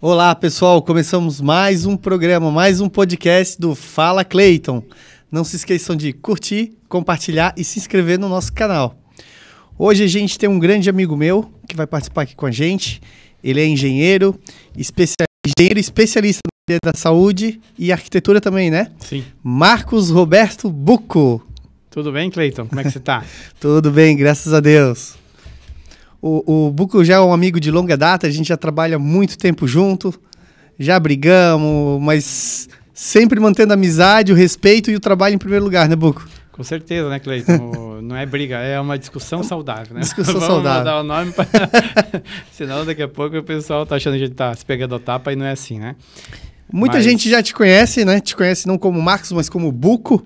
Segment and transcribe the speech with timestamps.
[0.00, 0.80] Olá, pessoal.
[0.80, 4.80] Começamos mais um programa, mais um podcast do Fala Cleiton.
[5.28, 8.96] Não se esqueçam de curtir, compartilhar e se inscrever no nosso canal.
[9.76, 13.02] Hoje a gente tem um grande amigo meu que vai participar aqui com a gente.
[13.42, 14.38] Ele é engenheiro,
[14.76, 18.92] especialista, engenheiro especialista na área da saúde e arquitetura também, né?
[19.00, 19.24] Sim.
[19.42, 21.44] Marcos Roberto Bucco.
[21.90, 22.68] Tudo bem, Cleiton?
[22.68, 23.24] Como é que você está?
[23.58, 25.17] Tudo bem, graças a Deus.
[26.20, 29.38] O, o Buco já é um amigo de longa data, a gente já trabalha muito
[29.38, 30.12] tempo junto,
[30.78, 35.88] já brigamos, mas sempre mantendo a amizade, o respeito e o trabalho em primeiro lugar,
[35.88, 36.26] né, Buco?
[36.50, 38.00] Com certeza, né, Cleiton?
[38.02, 40.00] Não é briga, é uma discussão saudável, né?
[40.00, 40.80] Discussão Vamos saudável.
[40.80, 41.46] mudar o nome, pra...
[42.52, 44.98] senão daqui a pouco o pessoal tá achando que a gente tá se pegando a
[44.98, 45.94] tapa e não é assim, né?
[46.72, 48.20] Muita Mas- gente já te conhece, né?
[48.20, 50.24] Te conhece não como Marcos, mas como Buco.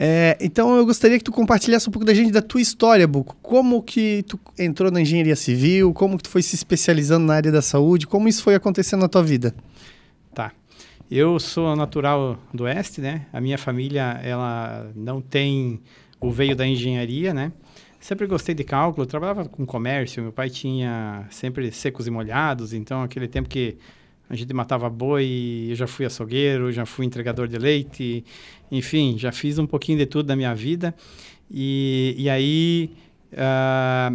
[0.00, 3.36] É, então eu gostaria que tu compartilhasse um pouco da gente da tua história, Buco.
[3.42, 7.50] Como que tu entrou na engenharia civil, como que tu foi se especializando na área
[7.50, 9.52] da saúde, como isso foi acontecendo na tua vida?
[10.32, 10.52] Tá.
[11.10, 13.26] Eu sou natural do Oeste, né?
[13.32, 15.80] A minha família, ela não tem
[16.20, 17.50] o veio da engenharia, né?
[17.98, 23.02] Sempre gostei de cálculo, trabalhava com comércio, meu pai tinha sempre secos e molhados, então
[23.02, 23.76] aquele tempo que
[24.30, 28.24] a gente matava boi, eu já fui açougueiro, já fui entregador de leite,
[28.70, 30.94] enfim, já fiz um pouquinho de tudo na minha vida.
[31.50, 32.90] E, e aí,
[33.36, 34.12] ah,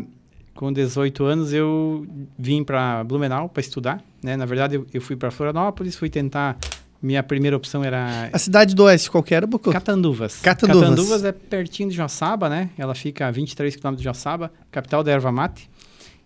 [0.54, 2.06] com 18 anos, eu
[2.38, 4.04] vim para Blumenau para estudar.
[4.22, 4.38] Né?
[4.38, 6.58] Na verdade, eu, eu fui para Florianópolis, fui tentar.
[7.02, 9.74] Minha primeira opção era A cidade do Oeste, qual que era, Buco?
[9.74, 10.40] Catanduvas.
[10.40, 11.26] Catanduvas.
[11.26, 12.70] é pertinho de Joaçaba, né?
[12.78, 15.70] Ela fica a 23 quilômetros de Joaçaba, capital da erva mate.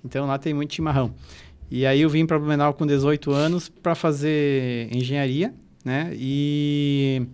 [0.05, 1.11] Então lá tem muito chimarrão.
[1.69, 6.11] E aí eu vim para Blumenau com 18 anos para fazer engenharia, né?
[6.15, 7.27] E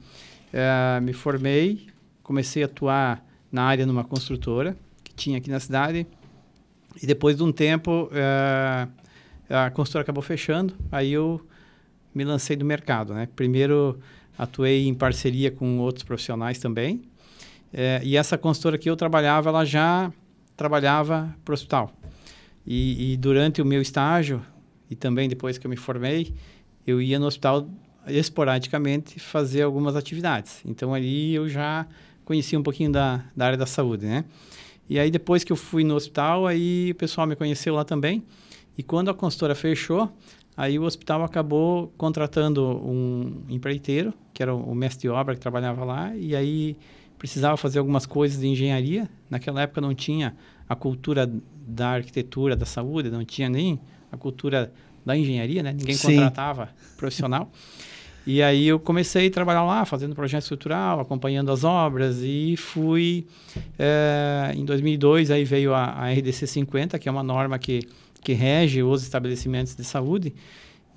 [0.52, 1.88] eh, me formei,
[2.24, 6.08] comecei a atuar na área numa construtora que tinha aqui na cidade.
[7.02, 8.88] E depois de um tempo, eh,
[9.50, 10.74] a construtora acabou fechando.
[10.92, 11.40] Aí eu
[12.14, 13.28] me lancei do mercado, né?
[13.36, 14.00] Primeiro
[14.36, 17.04] atuei em parceria com outros profissionais também.
[17.72, 20.12] Eh, e essa consultora que eu trabalhava, ela já
[20.58, 21.92] trabalhava para o hospital.
[22.66, 24.42] E, e durante o meu estágio,
[24.90, 26.34] e também depois que eu me formei,
[26.86, 27.68] eu ia no hospital
[28.08, 30.62] esporadicamente fazer algumas atividades.
[30.66, 31.88] Então ali eu já
[32.26, 34.26] conhecia um pouquinho da, da área da saúde, né?
[34.90, 38.24] E aí depois que eu fui no hospital, aí o pessoal me conheceu lá também.
[38.78, 40.12] E quando a consultora fechou,
[40.58, 45.86] aí o hospital acabou contratando um empreiteiro, que era o mestre de obra que trabalhava
[45.86, 46.76] lá, e aí
[47.18, 49.10] precisava fazer algumas coisas de engenharia.
[49.30, 50.36] Naquela época não tinha
[50.74, 51.32] a cultura
[51.66, 53.80] da arquitetura, da saúde, não tinha nem
[54.12, 54.72] a cultura
[55.06, 55.72] da engenharia, né?
[55.72, 56.16] Ninguém Sim.
[56.16, 57.52] contratava profissional.
[58.26, 63.28] E aí eu comecei a trabalhar lá, fazendo projeto estrutural, acompanhando as obras e fui...
[63.78, 67.82] eh, em 2002 aí veio a, a RDC 50, que é uma norma que,
[68.22, 70.34] que rege os estabelecimentos de saúde.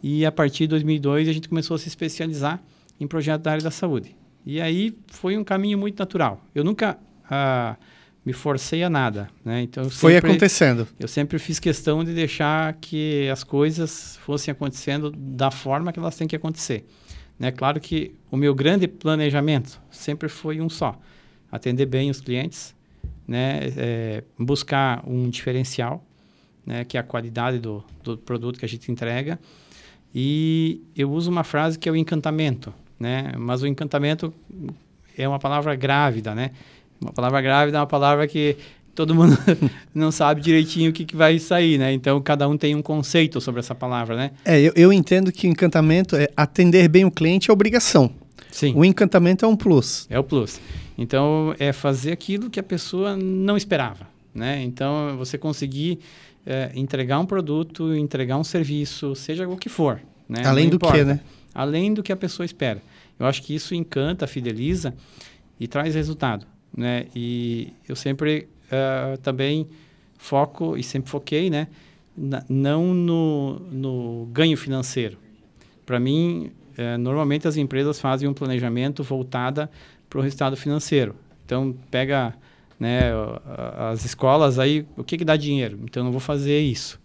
[0.01, 2.63] E a partir de 2002 a gente começou a se especializar
[3.01, 4.15] em projetos da área da saúde.
[4.45, 6.41] E aí foi um caminho muito natural.
[6.55, 6.97] Eu nunca
[7.29, 7.77] ah,
[8.27, 9.63] me forcei a nada, né?
[9.63, 10.89] Então Foi sempre- acontecendo.
[10.99, 16.17] eu sempre fiz questão de deixar que as coisas fossem acontecendo da forma que elas
[16.17, 16.85] têm que acontecer.
[17.39, 17.53] Né?
[17.53, 21.01] Claro que o meu grande planejamento sempre foi um só:
[21.53, 22.75] atender bem os clientes,
[23.29, 23.61] né?
[23.77, 26.05] É, buscar um diferencial,
[26.67, 26.85] né?
[26.85, 29.39] que é a qualidade do, do produto que a gente entrega.
[30.13, 33.33] E eu uso uma frase que é o encantamento, né?
[33.39, 34.35] mas o encantamento
[35.17, 36.51] é uma palavra grávida, né?
[37.01, 38.57] Uma palavra grávida é uma palavra que
[38.95, 39.37] todo mundo
[39.95, 41.93] não sabe direitinho o que, que vai sair, né?
[41.93, 44.31] Então, cada um tem um conceito sobre essa palavra, né?
[44.45, 48.11] É, eu, eu entendo que encantamento é atender bem o cliente é obrigação.
[48.51, 50.07] Sim, O encantamento é um plus.
[50.09, 50.59] é o plus.
[50.97, 54.63] Então, é fazer aquilo que a pessoa não esperava, né?
[54.63, 55.99] Então, você conseguir
[56.47, 60.43] eh, entregar um produto, entregar um serviço, seja o que for, né?
[60.47, 60.97] Além Não do importa.
[60.97, 61.21] que, né?
[61.55, 62.81] além do que a pessoa espera.
[63.21, 64.95] Eu acho que isso encanta, fideliza
[65.61, 67.07] e traz resultado, né?
[67.15, 69.67] E eu sempre ah, também
[70.19, 71.69] foco e sempre foquei, né?
[72.17, 75.19] na- não no, no ganho financeiro.
[75.85, 79.71] Para mim, eh, normalmente as empresas fazem um planejamento voltada
[80.09, 81.15] para o resultado financeiro.
[81.45, 82.35] Então, pega
[82.81, 83.13] né,
[83.91, 85.79] as escolas aí, o que, que dá dinheiro?
[85.85, 87.01] Então, não vou fazer isso.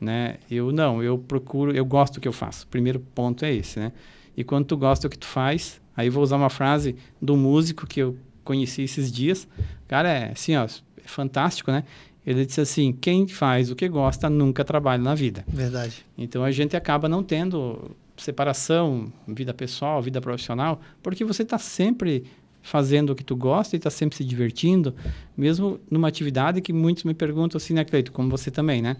[0.00, 0.36] Né?
[0.50, 2.64] Eu não, eu procuro, eu gosto do que eu faço.
[2.64, 3.92] O primeiro ponto é esse, né?
[4.36, 7.86] E quando tu gosta do que tu faz, aí vou usar uma frase do músico
[7.86, 9.48] que eu conheci esses dias.
[9.88, 11.84] Cara, é assim, ó, é fantástico, né?
[12.26, 15.44] Ele disse assim: quem faz o que gosta nunca trabalha na vida.
[15.48, 16.04] Verdade.
[16.16, 22.24] Então a gente acaba não tendo separação, vida pessoal, vida profissional, porque você está sempre
[22.62, 24.94] fazendo o que tu gosta e está sempre se divertindo,
[25.36, 28.96] mesmo numa atividade que muitos me perguntam assim, né, Cleito, como você também, né?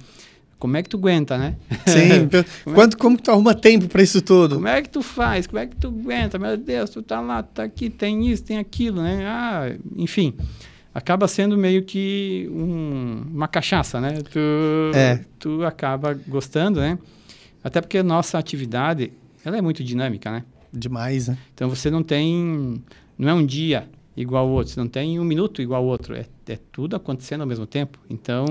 [0.63, 1.57] Como é que tu aguenta, né?
[1.89, 2.29] Sim.
[2.63, 4.55] como, Quanto, como que tu arruma tempo para isso tudo?
[4.55, 5.45] Como é que tu faz?
[5.45, 6.39] Como é que tu aguenta?
[6.39, 9.27] Meu Deus, tu tá lá, tu tá aqui, tem isso, tem aquilo, né?
[9.27, 10.35] Ah, enfim.
[10.95, 14.21] Acaba sendo meio que um, uma cachaça, né?
[14.31, 14.39] Tu,
[14.95, 15.25] é.
[15.37, 16.97] tu acaba gostando, né?
[17.65, 19.13] Até porque a nossa atividade,
[19.45, 20.45] ela é muito dinâmica, né?
[20.73, 21.39] Demais, né?
[21.53, 22.81] Então você não tem...
[23.19, 26.15] Não é um dia igual ao outro, você não tem um minuto igual ao outro.
[26.15, 27.99] É, é tudo acontecendo ao mesmo tempo.
[28.09, 28.47] Então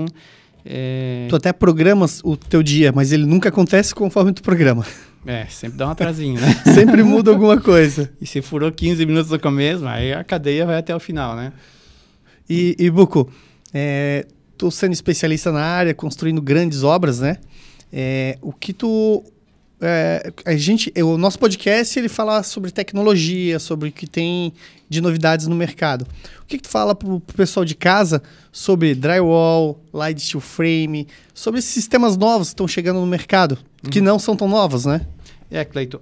[0.64, 1.26] é...
[1.28, 4.84] Tu até programas o teu dia, mas ele nunca acontece conforme tu programa.
[5.26, 6.52] É, sempre dá um atrasinho, né?
[6.74, 8.10] sempre muda alguma coisa.
[8.20, 11.52] E se furou 15 minutos no começo, aí a cadeia vai até o final, né?
[12.48, 13.30] E, e Buco,
[13.72, 14.26] é,
[14.58, 17.38] tu sendo especialista na área, construindo grandes obras, né?
[17.92, 19.24] É, o que tu
[19.82, 24.52] é, a gente, o nosso podcast ele fala sobre tecnologia, sobre o que tem
[24.88, 26.06] de novidades no mercado.
[26.40, 31.08] O que, que tu fala para o pessoal de casa sobre drywall, light steel frame,
[31.34, 33.90] sobre esses sistemas novos que estão chegando no mercado, uhum.
[33.90, 35.04] que não são tão novos, né?
[35.50, 36.00] É, Cleiton.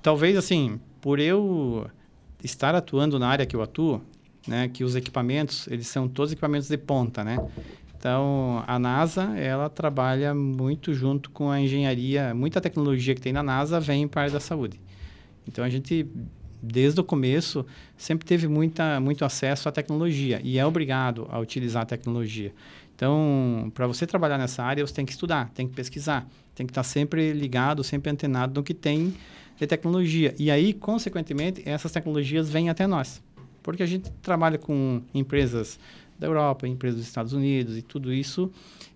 [0.00, 1.86] Talvez assim, por eu
[2.44, 4.00] estar atuando na área que eu atuo,
[4.46, 7.38] né, que os equipamentos, eles são todos equipamentos de ponta, né?
[8.00, 13.42] Então, a NASA, ela trabalha muito junto com a engenharia, muita tecnologia que tem na
[13.42, 14.80] NASA vem para a área da saúde.
[15.46, 16.06] Então, a gente,
[16.62, 17.66] desde o começo,
[17.98, 22.54] sempre teve muita, muito acesso à tecnologia e é obrigado a utilizar a tecnologia.
[22.96, 26.70] Então, para você trabalhar nessa área, você tem que estudar, tem que pesquisar, tem que
[26.70, 29.14] estar sempre ligado, sempre antenado no que tem
[29.58, 30.34] de tecnologia.
[30.38, 33.22] E aí, consequentemente, essas tecnologias vêm até nós.
[33.62, 35.78] Porque a gente trabalha com empresas
[36.20, 38.52] da Europa, empresas dos Estados Unidos e tudo isso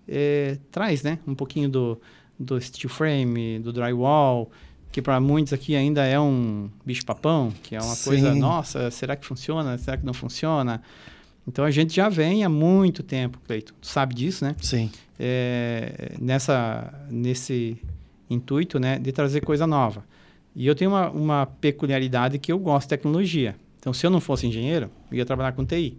[0.07, 1.99] é, traz, né, um pouquinho do,
[2.39, 4.51] do steel frame, do drywall,
[4.91, 8.09] que para muitos aqui ainda é um bicho-papão, que é uma Sim.
[8.09, 9.77] coisa, nossa, será que funciona?
[9.77, 10.81] Será que não funciona?
[11.47, 13.73] Então a gente já vem há muito tempo, Cleiton.
[13.81, 14.55] Tu sabe disso, né?
[14.61, 14.89] Sim.
[15.19, 17.77] É, nessa, nesse
[18.29, 20.03] intuito, né, de trazer coisa nova.
[20.55, 23.55] E eu tenho uma, uma peculiaridade que eu gosto de tecnologia.
[23.79, 25.97] Então, se eu não fosse engenheiro, eu ia trabalhar com TI.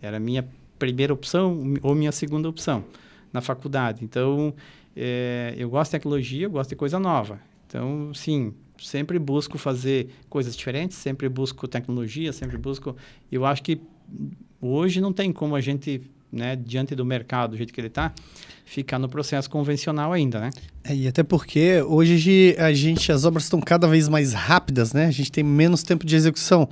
[0.00, 0.46] Era a minha
[0.78, 2.84] primeira opção ou minha segunda opção
[3.32, 4.04] na faculdade.
[4.04, 4.54] Então,
[4.96, 7.40] é, eu gosto de tecnologia, eu gosto de coisa nova.
[7.66, 12.96] Então, sim, sempre busco fazer coisas diferentes, sempre busco tecnologia, sempre busco.
[13.30, 13.80] Eu acho que
[14.60, 16.00] hoje não tem como a gente,
[16.32, 18.12] né, diante do mercado, do jeito que ele está,
[18.64, 20.50] ficar no processo convencional ainda, né?
[20.84, 25.06] É, e até porque hoje a gente, as obras estão cada vez mais rápidas, né?
[25.06, 26.68] A gente tem menos tempo de execução.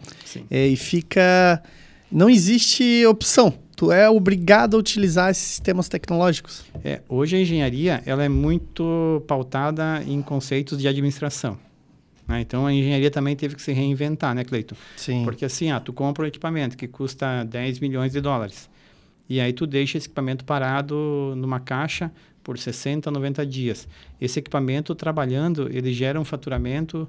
[0.51, 1.63] É, e fica
[2.11, 3.55] não existe opção.
[3.77, 6.65] Tu é obrigado a utilizar esses sistemas tecnológicos.
[6.83, 11.59] É, hoje a engenharia ela é muito pautada em conceitos de administração.
[12.27, 12.41] Né?
[12.41, 14.75] Então a engenharia também teve que se reinventar, né, Cleiton?
[14.97, 15.25] Sim.
[15.25, 18.71] Porque assim, ah, tu compra um equipamento que custa 10 milhões de dólares.
[19.29, 22.11] E aí tu deixa esse equipamento parado numa caixa
[22.43, 23.87] por 60, 90 dias.
[24.19, 27.07] Esse equipamento trabalhando, ele gera um faturamento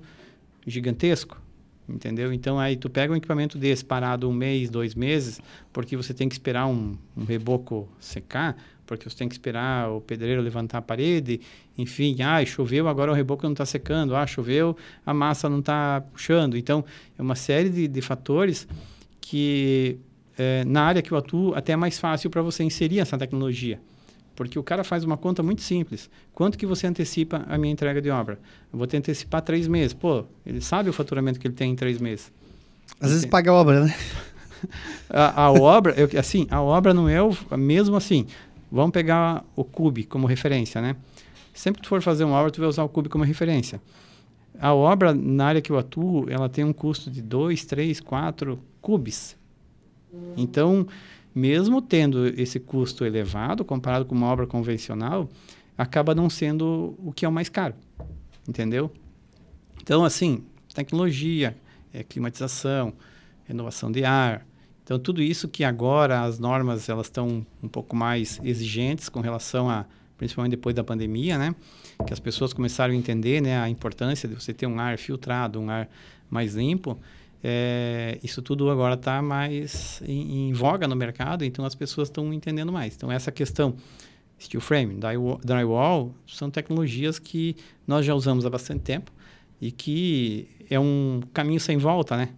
[0.66, 1.40] gigantesco
[1.88, 2.34] entendeu?
[2.34, 5.40] Então aí tu pega um equipamento desse parado um mês, dois meses,
[5.72, 10.02] porque você tem que esperar um, um reboco secar, porque você tem que esperar o
[10.02, 11.42] pedreiro levantar a parede,
[11.78, 14.76] enfim, ah, choveu, agora o reboco não está secando, ah, choveu,
[15.06, 16.58] a massa não está puxando.
[16.58, 16.84] Então,
[17.18, 18.68] é uma série de, de fatores
[19.20, 20.00] que
[20.38, 23.80] é, na área que eu atuo até é mais fácil para você inserir essa tecnologia.
[24.38, 26.12] Porque o cara faz uma conta muito simples.
[26.32, 28.40] Quanto que você antecipa a minha entrega de obra?
[28.72, 29.94] Eu vou te antecipar três meses.
[29.94, 32.32] Pô, ele sabe o faturamento que ele tem em três meses.
[33.02, 33.96] Às vezes paga a obra, né?
[35.10, 38.28] a, a obra, eu, assim, a obra não é o, mesmo assim.
[38.72, 40.96] Vamos pegar o Cube como referência, né?
[41.52, 43.82] Sempre que tu for fazer uma obra, tu vai usar o Cube como referência.
[44.60, 48.60] A obra, na área que eu atuo, ela tem um custo de 2, 3, 4
[48.82, 49.36] cubes.
[50.36, 50.88] Então,
[51.38, 55.30] mesmo tendo esse custo elevado comparado com uma obra convencional,
[55.78, 57.76] acaba não sendo o que é o mais caro,
[58.48, 58.92] entendeu?
[59.80, 61.56] Então, assim, tecnologia,
[61.94, 62.92] é, climatização,
[63.46, 64.48] renovação de ar,
[64.84, 69.70] então tudo isso que agora as normas elas estão um pouco mais exigentes com relação
[69.70, 69.86] a,
[70.18, 71.54] principalmente depois da pandemia, né?
[72.06, 75.60] Que as pessoas começaram a entender, né, a importância de você ter um ar filtrado,
[75.60, 75.88] um ar
[76.30, 76.98] mais limpo
[77.44, 82.34] é, isso tudo agora está mais em, em, voga no mercado, então as pessoas estão
[82.34, 82.96] entendendo mais.
[82.96, 83.76] Então, essa questão
[84.40, 85.00] steel frame,
[85.44, 89.12] drywall, são tecnologias que nós já usamos há bastante tempo
[89.62, 92.30] e que é um caminho sem volta, né?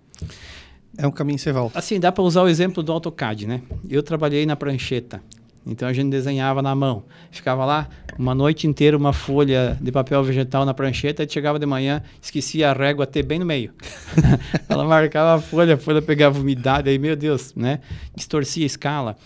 [0.97, 1.77] É um caminho sem volta.
[1.77, 3.61] Assim, dá para usar o exemplo do AutoCAD, né?
[3.89, 5.21] Eu trabalhei na prancheta.
[5.65, 7.03] Então a gente desenhava na mão.
[7.31, 11.65] Ficava lá uma noite inteira uma folha de papel vegetal na prancheta e chegava de
[11.65, 13.73] manhã, esquecia a régua até bem no meio.
[14.67, 17.79] Ela marcava a folha, a folha pegava umidade, aí meu Deus, né?
[18.15, 19.17] Distorcia a escala.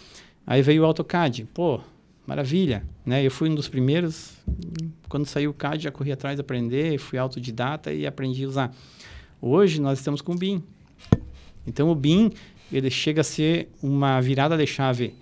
[0.46, 1.48] Aí veio o AutoCAD.
[1.54, 1.80] Pô,
[2.28, 3.26] maravilha, né?
[3.26, 4.34] Eu fui um dos primeiros,
[5.08, 8.76] quando saiu o CAD, já corri atrás de aprender, fui autodidata e aprendi a usar.
[9.42, 10.64] Hoje nós estamos com o BIM.
[11.66, 12.32] Então o BIM,
[12.72, 15.14] ele chega a ser uma virada de chave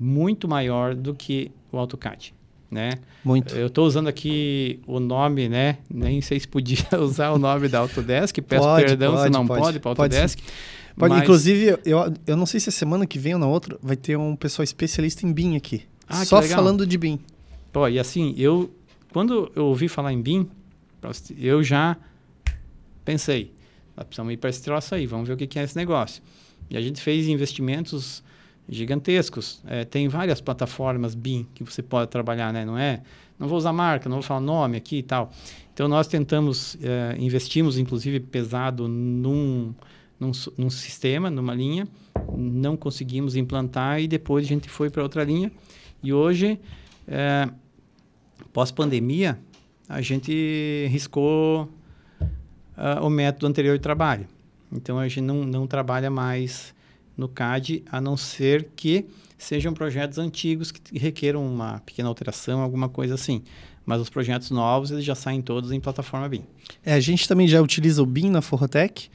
[0.00, 2.32] muito maior do que o AutoCAD,
[2.70, 2.92] né?
[3.22, 3.54] Muito.
[3.54, 5.76] Eu estou usando aqui o nome, né?
[5.90, 9.46] Nem sei se podia usar o nome da Autodesk, peço Pode, perdão pode, se não
[9.46, 9.60] pode.
[9.62, 10.20] pode, para Pode sim.
[10.22, 10.38] Autodesk.
[10.96, 13.78] Pode, mas- Inclusive, eu, eu não sei se é semana que vem ou na outra,
[13.82, 15.82] vai ter um pessoal especialista em BIM aqui.
[16.08, 17.20] Ah, que Só falando de BIM.
[17.72, 18.70] Pô, e assim, eu
[19.12, 20.48] quando eu ouvi falar em BIM,
[21.38, 21.96] eu já
[23.04, 23.52] pensei,
[23.96, 26.22] nós precisamos ir para esse troço aí, vamos ver o que que é esse negócio.
[26.68, 28.22] E a gente fez investimentos
[28.70, 29.60] gigantescos.
[29.66, 32.64] É, tem várias plataformas BIM que você pode trabalhar, né?
[32.64, 33.02] Não é?
[33.38, 35.30] Não vou usar marca, não vou falar nome aqui e tal.
[35.74, 39.74] Então nós tentamos, é, investimos inclusive pesado num,
[40.18, 41.88] num, num sistema, numa linha,
[42.36, 45.50] não conseguimos implantar e depois a gente foi para outra linha.
[46.02, 46.58] E hoje,
[47.08, 47.48] é,
[48.52, 49.38] pós-pandemia,
[49.88, 51.68] a gente riscou
[52.76, 54.26] ah, o método anterior de trabalho.
[54.72, 56.72] Então a gente não, não trabalha mais
[57.20, 59.06] no CAD, a não ser que
[59.38, 63.42] sejam projetos antigos que requeram uma pequena alteração, alguma coisa assim.
[63.84, 66.44] Mas os projetos novos, eles já saem todos em plataforma BIM.
[66.84, 69.08] É, a gente também já utiliza o BIM na Forrotec.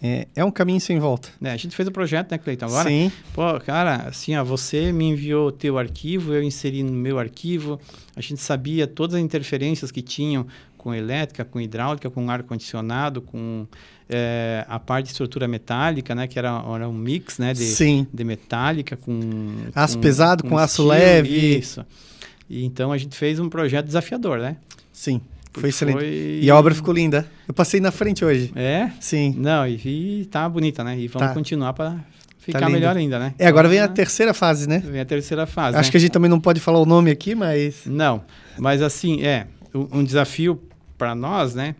[0.00, 1.28] É, é um caminho sem volta.
[1.40, 1.50] Né?
[1.50, 2.66] A gente fez o projeto, né, Cleiton?
[2.66, 3.10] Agora, Sim.
[3.32, 7.80] Pô, cara, assim, ó, você me enviou o teu arquivo, eu inseri no meu arquivo.
[8.14, 10.46] A gente sabia todas as interferências que tinham
[10.88, 13.66] com elétrica, com hidráulica, com ar-condicionado, com
[14.08, 16.26] eh, a parte de estrutura metálica, né?
[16.26, 17.52] Que era, era um mix, né?
[17.52, 18.06] De, Sim.
[18.12, 19.50] de metálica com...
[19.74, 21.58] Aço pesado com aço steel, leve.
[21.58, 21.84] Isso.
[22.48, 24.56] E, então, a gente fez um projeto desafiador, né?
[24.90, 25.20] Sim.
[25.52, 25.98] Porque Foi excelente.
[25.98, 27.26] foi- E a obra ficou linda.
[27.46, 28.50] Eu passei na frente hoje.
[28.56, 28.90] É?
[28.98, 29.34] Sim.
[29.36, 30.98] Não, e, e tá bonita, né?
[30.98, 31.34] E vamos Tá.
[31.34, 31.96] continuar para
[32.38, 32.70] ficar linda.
[32.72, 33.34] melhor ainda, né?
[33.38, 34.78] É, agora vem a Ah, terceira fase, né?
[34.84, 35.90] Vem a terceira fase, Acho né?
[35.90, 37.82] que a gente também não pode falar o nome aqui, mas.
[37.84, 38.22] Não,
[38.58, 40.58] mas assim, é, um desafio
[40.98, 41.76] para nós, né,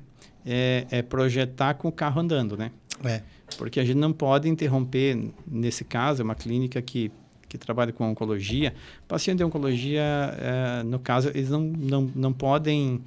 [0.47, 2.71] é, é projetar com o carro andando, né?
[3.05, 3.23] É.
[3.57, 7.11] Porque a gente não pode interromper, nesse caso, é uma clínica que,
[7.49, 8.75] que trabalha com oncologia.
[9.07, 13.03] Paciente de oncologia, eh, no caso, eles não, não, não podem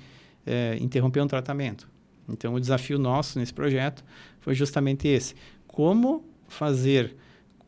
[0.46, 1.88] eh, interromper um tratamento.
[2.28, 4.04] Então, o desafio nosso nesse projeto
[4.40, 5.36] foi justamente esse.
[5.68, 7.16] Como fazer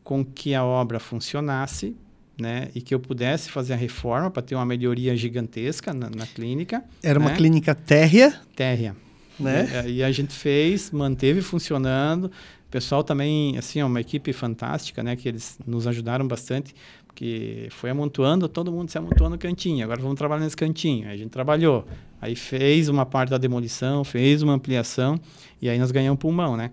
[0.02, 1.96] com que a obra funcionasse,
[2.38, 6.26] né, e que eu pudesse fazer a reforma para ter uma melhoria gigantesca na, na
[6.26, 6.82] clínica.
[7.02, 7.36] Era uma né?
[7.36, 8.96] clínica térrea, térrea.
[9.38, 9.68] né?
[9.84, 12.24] É, E a gente fez, manteve funcionando.
[12.24, 15.14] O pessoal também, assim, é uma equipe fantástica, né?
[15.14, 16.74] Que eles nos ajudaram bastante,
[17.06, 19.84] porque foi amontoando, todo mundo se amontoou no cantinho.
[19.84, 21.06] Agora vamos trabalhar nesse cantinho.
[21.06, 21.86] Aí a gente trabalhou.
[22.20, 25.20] Aí fez uma parte da demolição, fez uma ampliação,
[25.62, 26.72] e aí nós ganhamos pulmão, né?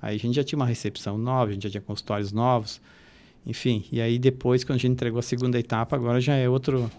[0.00, 2.80] Aí a gente já tinha uma recepção nova, a gente já tinha consultórios novos,
[3.46, 3.84] enfim.
[3.90, 6.90] E aí depois, quando a gente entregou a segunda etapa, agora já é outro,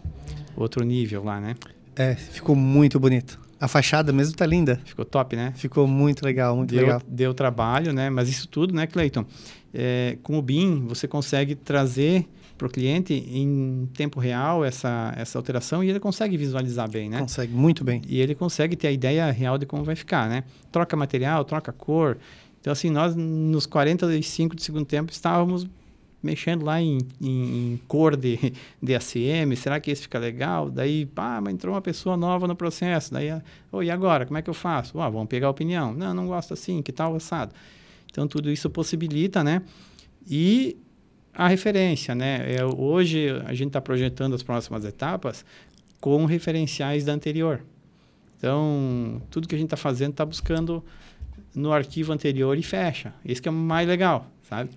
[0.55, 1.55] outro nível lá, né?
[1.95, 3.39] É, ficou muito bonito.
[3.59, 4.81] A fachada mesmo tá linda.
[4.83, 5.53] Ficou top, né?
[5.55, 7.01] Ficou muito legal, muito deu, legal.
[7.07, 8.09] deu trabalho, né?
[8.09, 9.25] Mas isso tudo, né, Cleiton?
[9.73, 15.37] É, com o BIM, você consegue trazer para o cliente em tempo real essa, essa
[15.37, 17.19] alteração e ele consegue visualizar bem, né?
[17.19, 18.01] Consegue muito bem.
[18.07, 20.43] E ele consegue ter a ideia real de como vai ficar, né?
[20.71, 22.17] Troca material, troca cor.
[22.61, 25.67] Então, assim, nós nos 45 do segundo tempo estávamos
[26.25, 30.69] mexendo lá em, em, em cor de, de ACM, será que esse fica legal?
[30.69, 33.13] Daí, pá, mas entrou uma pessoa nova no processo.
[33.13, 33.29] Daí,
[33.71, 34.25] oh, e agora?
[34.25, 34.99] Como é que eu faço?
[34.99, 35.93] Ah, vamos pegar a opinião.
[35.93, 37.53] Não, não gosto assim, que tal assado?
[38.11, 39.61] Então, tudo isso possibilita, né?
[40.27, 40.77] E
[41.33, 42.55] a referência, né?
[42.55, 45.45] É, hoje, a gente está projetando as próximas etapas
[46.01, 47.61] com referenciais da anterior.
[48.37, 50.83] Então, tudo que a gente está fazendo está buscando
[51.53, 53.13] no arquivo anterior e fecha.
[53.23, 54.71] Isso que é o mais legal, sabe?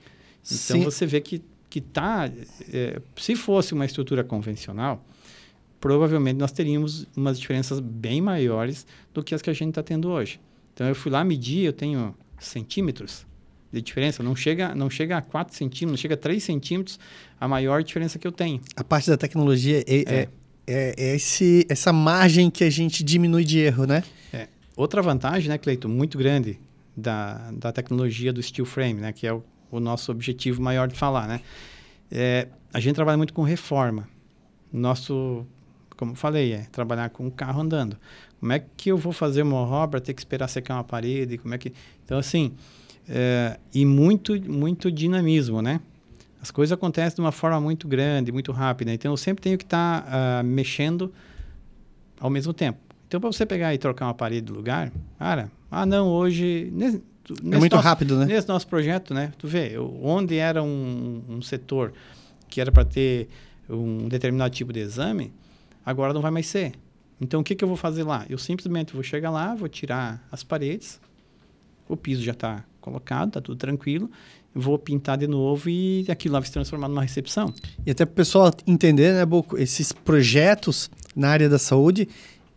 [0.44, 0.84] Então, Sim.
[0.84, 2.30] você vê que, que tá...
[2.72, 5.04] é, se fosse uma estrutura convencional,
[5.80, 10.08] provavelmente nós teríamos umas diferenças bem maiores do que as que a gente está tendo
[10.08, 10.40] hoje.
[10.74, 13.26] Então, eu fui lá medir, eu tenho centímetros
[13.72, 14.22] de diferença.
[14.22, 16.98] Não chega, não chega a 4 centímetros, não chega a 3 centímetros
[17.40, 18.60] a maior diferença que eu tenho.
[18.76, 20.28] A parte da tecnologia é, é.
[20.66, 24.04] é- é esse, essa margem que a gente diminui de erro, né?
[24.78, 26.56] Outra vantagem, né, Cleito, muito grande
[26.96, 30.94] da, da tecnologia do steel frame, né, que é o, o nosso objetivo maior de
[30.94, 31.40] falar, né,
[32.10, 34.08] é, a gente trabalha muito com reforma.
[34.72, 35.46] Nosso,
[35.96, 37.96] como falei, é trabalhar com o carro andando.
[38.40, 41.54] Como é que eu vou fazer uma obra, ter que esperar secar uma parede, como
[41.54, 41.72] é que...
[42.04, 42.52] Então, assim,
[43.08, 45.80] é, e muito, muito dinamismo, né?
[46.40, 48.92] As coisas acontecem de uma forma muito grande, muito rápida.
[48.92, 51.12] Então, eu sempre tenho que estar ah, mexendo
[52.20, 52.78] ao mesmo tempo.
[53.08, 56.72] Então, para você pegar e trocar uma parede do lugar, cara, ah, não, hoje.
[57.52, 58.26] É muito nosso- rápido, né?
[58.26, 59.32] Nesse nosso projeto, né?
[59.38, 61.92] Tu vê, onde era um, um setor
[62.48, 63.28] que era para ter
[63.68, 65.32] um determinado tipo de exame,
[65.84, 66.72] agora não vai mais ser.
[67.20, 68.24] Então, o que, que eu vou fazer lá?
[68.30, 71.00] Eu simplesmente vou chegar lá, vou tirar as paredes,
[71.88, 74.10] o piso já está colocado, está tudo tranquilo,
[74.54, 77.52] vou pintar de novo e aquilo lá vai se transformar numa recepção.
[77.84, 82.08] E até para o pessoal entender, né, Boco, esses projetos na área da saúde,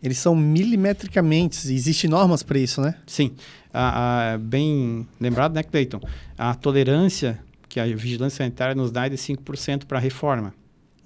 [0.02, 2.94] eles são milimetricamente, existem normas para isso, né?
[3.06, 3.32] Sim.
[3.72, 6.00] Ah, ah, bem lembrado, né, Cleiton?
[6.36, 10.52] A tolerância que a vigilância sanitária nos dá é de 5% para a reforma.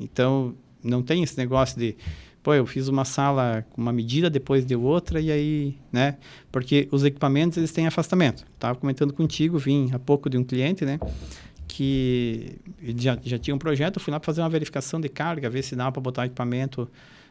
[0.00, 1.96] Então, não tem esse negócio de,
[2.42, 6.16] pô, eu fiz uma sala com uma medida, depois de outra, e aí, né?
[6.50, 8.44] Porque os equipamentos, eles têm afastamento.
[8.54, 10.99] Estava comentando contigo, vim há pouco de um cliente, né?
[11.68, 12.58] Que
[12.96, 15.76] já, já tinha um projeto, fui lá para fazer uma verificação de carga, ver se
[15.76, 16.90] dava para botar equipamento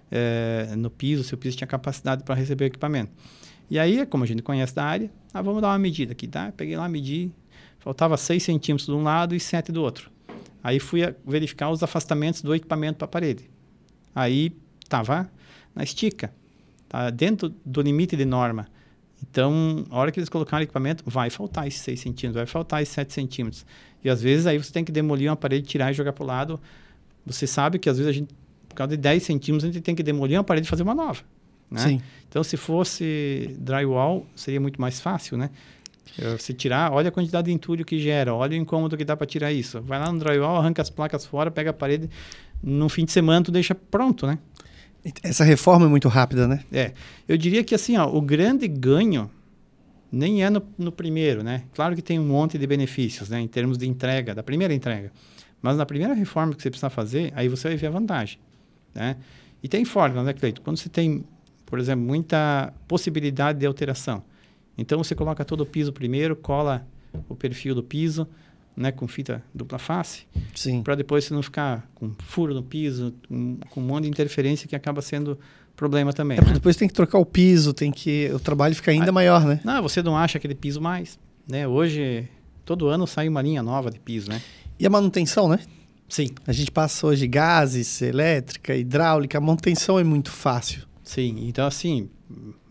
[0.09, 3.11] é, no piso, se o piso tinha capacidade para receber o equipamento.
[3.69, 6.53] E aí, como a gente conhece da área, ah, vamos dar uma medida aqui, tá?
[6.55, 7.31] Peguei lá, medi,
[7.85, 10.09] Faltava 6 centímetros de um lado e 7 do outro.
[10.63, 13.47] Aí fui verificar os afastamentos do equipamento para a parede.
[14.15, 14.51] Aí
[14.83, 15.29] estava
[15.75, 16.33] na estica,
[16.89, 18.67] tá dentro do limite de norma.
[19.21, 22.81] Então, a hora que eles colocaram o equipamento, vai faltar esses 6 centímetros, vai faltar
[22.81, 23.63] esses 7 centímetros.
[24.03, 26.25] E às vezes aí você tem que demolir uma parede, tirar e jogar para o
[26.25, 26.59] lado.
[27.23, 28.33] Você sabe que às vezes a gente,
[28.67, 30.95] por causa de 10 centímetros, a gente tem que demolir uma parede e fazer uma
[30.95, 31.21] nova.
[31.69, 31.79] Né?
[31.79, 32.01] Sim.
[32.27, 35.49] Então, se fosse drywall, seria muito mais fácil, né?
[36.37, 39.27] Você tirar, olha a quantidade de entulho que gera, olha o incômodo que dá para
[39.27, 39.81] tirar isso.
[39.81, 42.09] Vai lá no drywall, arranca as placas fora, pega a parede,
[42.63, 44.37] no fim de semana tu deixa pronto, né?
[45.21, 46.63] Essa reforma é muito rápida, né?
[46.71, 46.93] É.
[47.27, 49.29] Eu diria que assim, ó, o grande ganho
[50.11, 51.63] nem é no, no primeiro, né?
[51.73, 53.39] Claro que tem um monte de benefícios, né?
[53.39, 55.11] Em termos de entrega, da primeira entrega.
[55.61, 58.39] Mas na primeira reforma que você precisa fazer, aí você vai ver a vantagem,
[58.93, 59.17] né?
[59.61, 60.61] E tem forma, né, Cleito?
[60.61, 61.25] Quando você tem,
[61.65, 64.23] por exemplo, muita possibilidade de alteração.
[64.77, 66.85] Então você coloca todo o piso primeiro, cola
[67.29, 68.27] o perfil do piso,
[68.75, 70.25] né, com fita dupla face,
[70.83, 74.67] para depois você não ficar com furo no piso, com, com, um monte de interferência
[74.67, 75.39] que acaba sendo
[75.75, 76.37] problema também.
[76.37, 76.53] É, né?
[76.53, 79.61] Depois tem que trocar o piso, tem que o trabalho fica ainda maior, né?
[79.63, 81.17] Não, você não acha aquele piso mais,
[81.49, 81.65] né?
[81.65, 82.27] Hoje
[82.65, 84.41] todo ano sai uma linha nova de piso, né?
[84.77, 85.59] E a manutenção, né?
[86.09, 86.29] Sim.
[86.45, 90.83] A gente passa hoje gases, elétrica, hidráulica, a manutenção é muito fácil.
[91.05, 92.09] Sim, então assim,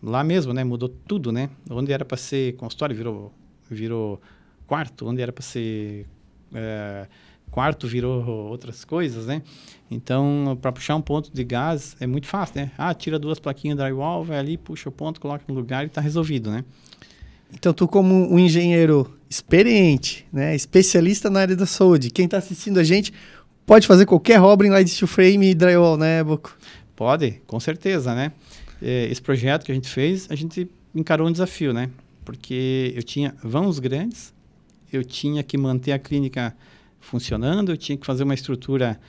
[0.03, 0.63] lá mesmo, né?
[0.63, 1.49] Mudou tudo, né?
[1.69, 3.33] Onde era para ser consultório virou,
[3.71, 4.21] virou
[4.67, 6.05] quarto, onde era para ser
[6.53, 7.07] é,
[7.49, 9.41] quarto virou outras coisas, né?
[9.89, 12.71] Então, para puxar um ponto de gás é muito fácil, né?
[12.77, 16.01] Ah, tira duas plaquinhas drywall, vai ali, puxa o ponto, coloca no lugar e está
[16.01, 16.65] resolvido, né?
[17.53, 22.79] Então, tu como um engenheiro experiente, né, especialista na área da saúde, quem está assistindo
[22.79, 23.13] a gente
[23.65, 26.57] pode fazer qualquer obra em light steel frame e drywall, né, Boco?
[26.95, 28.31] Pode, com certeza, né?
[28.81, 31.89] É, esse projeto que a gente fez, a gente encarou um desafio, né?
[32.23, 34.33] Porque eu tinha vãos grandes,
[34.91, 36.55] eu tinha que manter a clínica
[36.99, 38.99] funcionando, eu tinha que fazer uma estrutura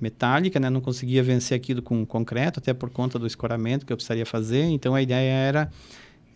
[0.00, 0.68] metálica, né?
[0.68, 4.64] Não conseguia vencer aquilo com concreto, até por conta do escoramento que eu precisaria fazer.
[4.64, 5.70] Então, a ideia era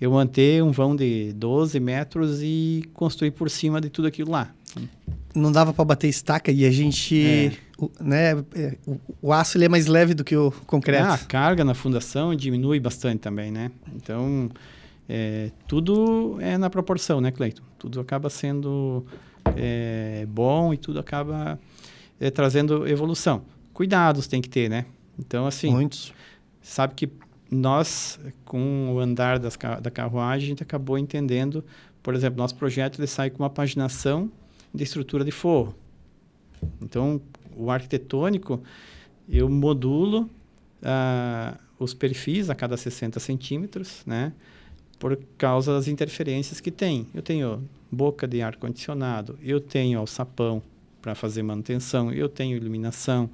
[0.01, 4.55] eu manter um vão de 12 metros e construir por cima de tudo aquilo lá.
[5.35, 7.53] Não dava para bater estaca e a gente, é.
[7.79, 11.05] O, né, é, o, o, aço é mais leve do que o concreto.
[11.05, 13.71] Ah, a carga na fundação diminui bastante também, né?
[13.95, 14.51] Então,
[15.09, 17.63] é, tudo é na proporção, né, Cleiton?
[17.79, 19.07] Tudo acaba sendo
[19.57, 21.59] é, bom e tudo acaba
[22.19, 23.43] é, trazendo evolução.
[23.73, 24.85] Cuidados tem que ter, né?
[25.17, 26.13] Então, assim, Muitos.
[26.61, 27.09] sabe que
[27.49, 31.65] nós, com o andar das, da carruagem, a gente acabou entendendo,
[32.03, 34.31] por exemplo, nosso projeto ele sai com uma paginação
[34.75, 35.75] de estrutura de forro.
[36.83, 37.21] Então,
[37.59, 38.63] o arquitetônico,
[39.29, 40.31] eu modulo
[40.83, 44.33] uh, os perfis a cada 60 centímetros, né?
[44.99, 47.07] Por causa das interferências que tem.
[47.15, 50.63] Eu tenho boca de ar-condicionado, eu tenho alçapão
[51.01, 53.31] para fazer manutenção, eu tenho iluminação.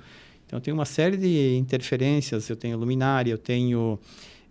[0.46, 3.98] Então, eu tenho uma série de interferências, eu tenho luminária, eu tenho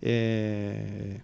[0.02, 1.20] é,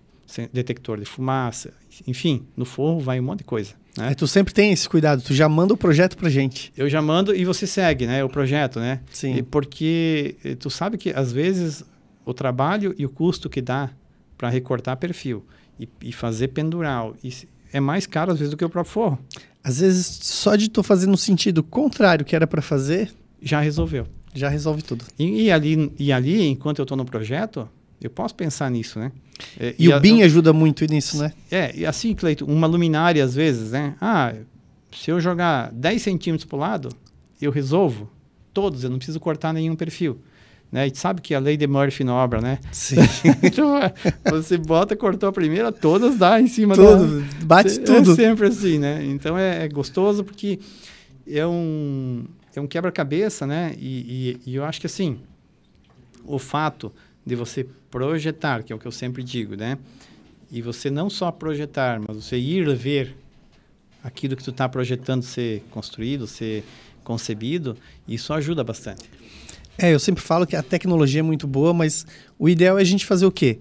[0.52, 1.74] detector de fumaça,
[2.06, 3.79] enfim, no forro vai um monte de coisa.
[3.96, 4.12] Né?
[4.12, 6.72] É, tu sempre tem esse cuidado, tu já manda o projeto pra gente.
[6.76, 9.00] Eu já mando e você segue, né, o projeto, né?
[9.12, 9.36] Sim.
[9.36, 11.84] E porque eh, tu sabe que às vezes
[12.24, 13.90] o trabalho e o custo que dá
[14.36, 15.44] para recortar perfil
[15.78, 17.16] e, e, fazer pendural
[17.72, 19.18] é mais caro às vezes do que o próprio forro.
[19.62, 24.06] Às vezes só de tu fazer no sentido contrário que era para fazer, já resolveu.
[24.34, 25.04] Já resolve tudo.
[25.18, 27.68] E, e, ali, e ali, enquanto eu estou no projeto,
[28.00, 29.10] eu posso pensar nisso, né?
[29.58, 31.32] É, e, e, o a, BIM ajuda muito nisso, né?
[31.50, 33.94] É, e assim, Cleito, uma luminária às vezes, né?
[34.00, 34.34] Ah,
[34.92, 36.88] se eu jogar 10 centímetros para o lado,
[37.40, 38.10] eu resolvo
[38.52, 40.20] todos, eu não preciso cortar nenhum perfil.
[40.70, 40.86] Né?
[40.86, 42.58] E sabe que a lei de Murphy na obra, né?
[42.70, 42.96] Sim.
[43.42, 43.92] então, é,
[44.30, 47.44] você bota, cortou a primeira, todas dá em cima tudo, da...
[47.44, 48.12] Bate é, tudo.
[48.12, 49.04] É sempre assim, né?
[49.04, 50.60] Então é, é gostoso porque
[51.26, 52.24] é um,
[52.54, 53.74] é um quebra-cabeça, né?
[53.78, 55.18] E, e, e eu acho que assim,
[56.24, 56.92] o fato
[57.30, 59.78] de você projetar, que é o que eu sempre digo, né?
[60.50, 63.16] E você não só projetar, mas você ir ver
[64.02, 66.64] aquilo que tu está projetando ser construído, ser
[67.04, 67.76] concebido,
[68.08, 69.08] isso ajuda bastante.
[69.78, 72.04] É, eu sempre falo que a tecnologia é muito boa, mas
[72.36, 73.60] o ideal é a gente fazer o quê?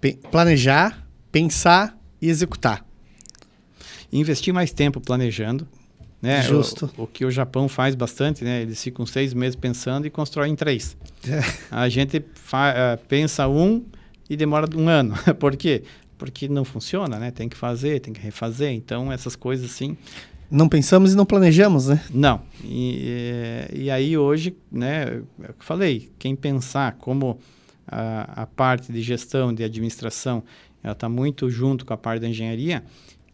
[0.00, 2.82] Pe planejar, pensar e executar.
[4.10, 5.68] Investir mais tempo planejando,
[6.20, 6.42] né?
[6.42, 6.90] Justo.
[6.96, 8.62] O, o, que o Japão faz bastante, né?
[8.62, 10.96] Eles ficam seis meses pensando e constroem três.
[11.28, 11.40] É.
[11.72, 12.22] A gente uh,
[13.08, 13.84] pensa um
[14.30, 15.12] e demora um ano.
[15.40, 15.82] Por quê?
[16.16, 17.32] Porque não funciona, né?
[17.32, 18.70] Tem que fazer, tem que refazer.
[18.70, 19.96] Então, essas coisas assim...
[20.48, 22.00] Não pensamos e não planejamos, né?
[22.14, 22.42] Não.
[22.62, 25.20] E, e, e aí hoje, né?
[25.42, 27.40] É eu falei, quem pensar como
[27.88, 30.44] a, a parte de gestão, de administração,
[30.82, 32.84] ela está muito junto com a parte da engenharia,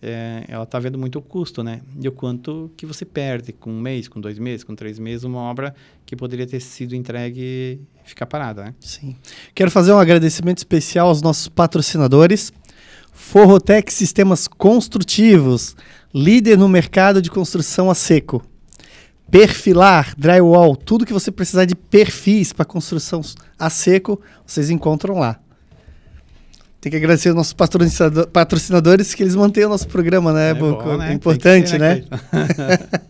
[0.02, 1.80] é, ela está vendo muito o custo, né?
[2.00, 5.22] E o quanto que você perde com um mês, com dois meses, com três meses,
[5.22, 5.72] uma obra
[6.04, 8.74] que poderia ter sido entregue e ficar parada, né?
[8.80, 9.14] Sim.
[9.54, 12.52] Quero fazer um agradecimento especial aos nossos patrocinadores.
[13.12, 15.76] Forrotec Sistemas Construtivos,
[16.12, 18.44] líder no mercado de construção a seco.
[19.30, 23.20] Perfilar, drywall, tudo que você precisar de perfis para construção
[23.56, 25.40] a seco, vocês encontram lá.
[26.82, 27.54] Tem que agradecer aos nossos
[28.32, 31.12] patrocinadores que eles mantêm o nosso programa, né, é Bom, né?
[31.12, 32.04] Importante, ser, né?
[32.32, 33.00] né?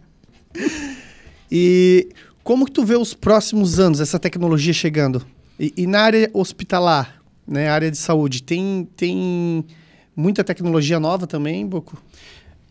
[1.51, 2.11] e
[2.45, 5.25] como que tu vê os próximos anos, essa tecnologia chegando?
[5.59, 9.65] E, e, na área hospitalar, né, área de saúde, tem, tem
[10.15, 11.97] muita tecnologia nova também, Boco?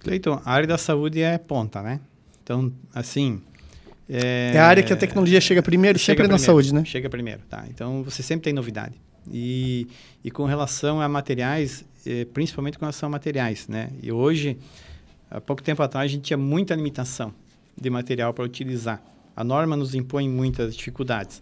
[0.02, 2.00] Cleiton, a área da saúde é ponta, né?
[2.44, 3.42] Então, assim...
[4.08, 6.86] É, é a área que a tecnologia chega primeiro, chega sempre primeiro, na saúde, né?
[6.86, 7.66] Chega primeiro, tá.
[7.72, 8.94] Então, você sempre tem novidade.
[9.30, 9.88] E,
[10.24, 13.92] e com relação a materiais, eh, principalmente com relação a materiais, né?
[14.02, 14.58] E hoje,
[15.30, 17.34] há pouco tempo atrás, a gente tinha muita limitação
[17.80, 19.02] de material para utilizar.
[19.36, 21.42] A norma nos impõe muitas dificuldades.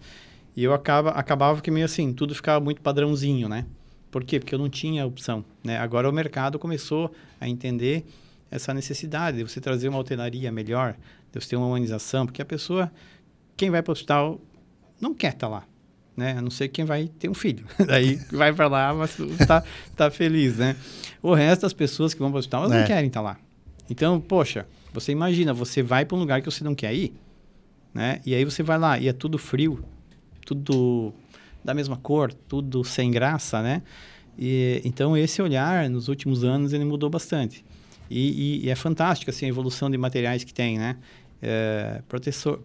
[0.56, 3.66] E eu acaba, acabava que meio assim, tudo ficava muito padrãozinho, né?
[4.12, 4.40] Por quê?
[4.40, 5.78] Porque eu não tinha opção, né?
[5.78, 8.06] Agora o mercado começou a entender
[8.52, 10.96] essa necessidade de você trazer uma altenaria melhor,
[11.32, 12.92] de você ter uma humanização, porque a pessoa,
[13.56, 14.42] quem vai para o hospital,
[15.00, 15.68] não quer estar tá lá,
[16.20, 16.36] né?
[16.38, 17.66] A não ser quem vai ter um filho.
[17.88, 19.64] Daí vai para lá, mas está
[19.96, 20.76] tá feliz, né?
[21.22, 22.80] O resto das pessoas que vão para o hospital, elas é.
[22.82, 23.38] não querem estar tá lá.
[23.90, 27.14] Então, poxa, você imagina, você vai para um lugar que você não quer ir,
[27.94, 28.22] né?
[28.26, 29.84] E aí você vai lá e é tudo frio,
[30.46, 31.14] tudo
[31.64, 33.82] da mesma cor, tudo sem graça, né?
[34.38, 37.66] E, então, esse olhar, nos últimos anos, ele mudou bastante.
[38.10, 40.98] E, e, e é fantástico, assim, a evolução de materiais que tem, né?
[41.42, 42.02] É,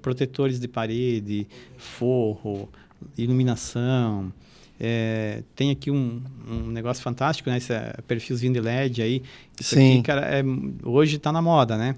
[0.03, 2.69] protetores de parede, forro,
[3.17, 4.33] iluminação.
[4.79, 7.59] É, tem aqui um, um, negócio fantástico, né?
[7.59, 9.23] Esse é, perfilzinho de LED aí.
[9.61, 9.95] Isso Sim.
[9.95, 10.43] Aqui, cara, é,
[10.83, 11.97] hoje está na moda, né?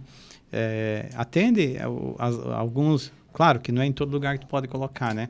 [0.52, 1.76] É, atende
[2.54, 3.12] alguns...
[3.32, 5.28] Claro que não é em todo lugar que tu pode colocar, né?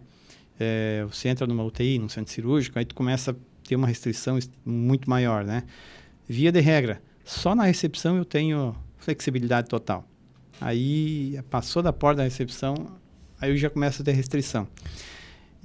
[0.59, 3.35] É, você entra numa UTI, num centro cirúrgico, aí tu começa a
[3.67, 5.65] ter uma restrição muito maior, né?
[6.29, 10.05] Via de regra, só na recepção eu tenho flexibilidade total.
[10.61, 12.75] Aí, passou da porta da recepção,
[13.41, 14.67] aí eu já começo a ter restrição.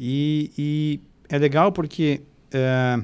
[0.04, 3.00] E, e é legal porque é,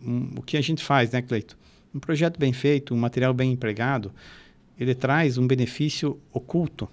[0.00, 1.58] um, o que a gente faz, né, Cleito?
[1.92, 4.12] Um projeto bem feito, um material bem empregado,
[4.78, 6.88] ele traz um benefício oculto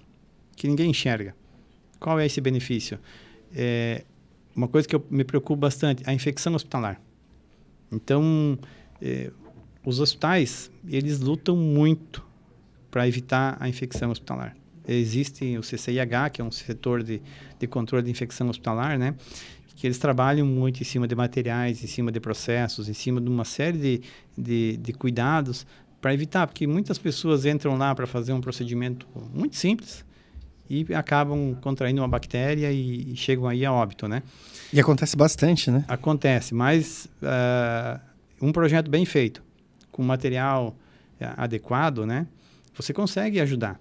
[0.56, 1.32] que ninguém enxerga.
[2.00, 2.98] Qual é esse benefício?
[3.54, 4.04] É
[4.54, 7.00] uma coisa que eu me preocupo bastante, a infecção hospitalar.
[7.92, 8.58] Então,
[9.00, 9.30] é,
[9.84, 12.26] os hospitais, eles lutam muito
[12.90, 17.22] para evitar a infecção hospitalar existe o CCIH, que é um setor de,
[17.58, 19.14] de controle de infecção hospitalar, né?
[19.82, 23.28] que eles trabalham muito em cima de materiais, em cima de processos, em cima de
[23.28, 24.02] uma série de,
[24.38, 25.66] de, de cuidados
[26.00, 30.04] para evitar, porque muitas pessoas entram lá para fazer um procedimento muito simples
[30.70, 34.22] e acabam contraindo uma bactéria e, e chegam aí a óbito, né?
[34.72, 35.84] E acontece bastante, né?
[35.88, 38.00] Acontece, mas uh,
[38.40, 39.42] um projeto bem feito,
[39.90, 40.76] com material
[41.20, 42.26] uh, adequado, né?
[42.74, 43.80] Você consegue ajudar.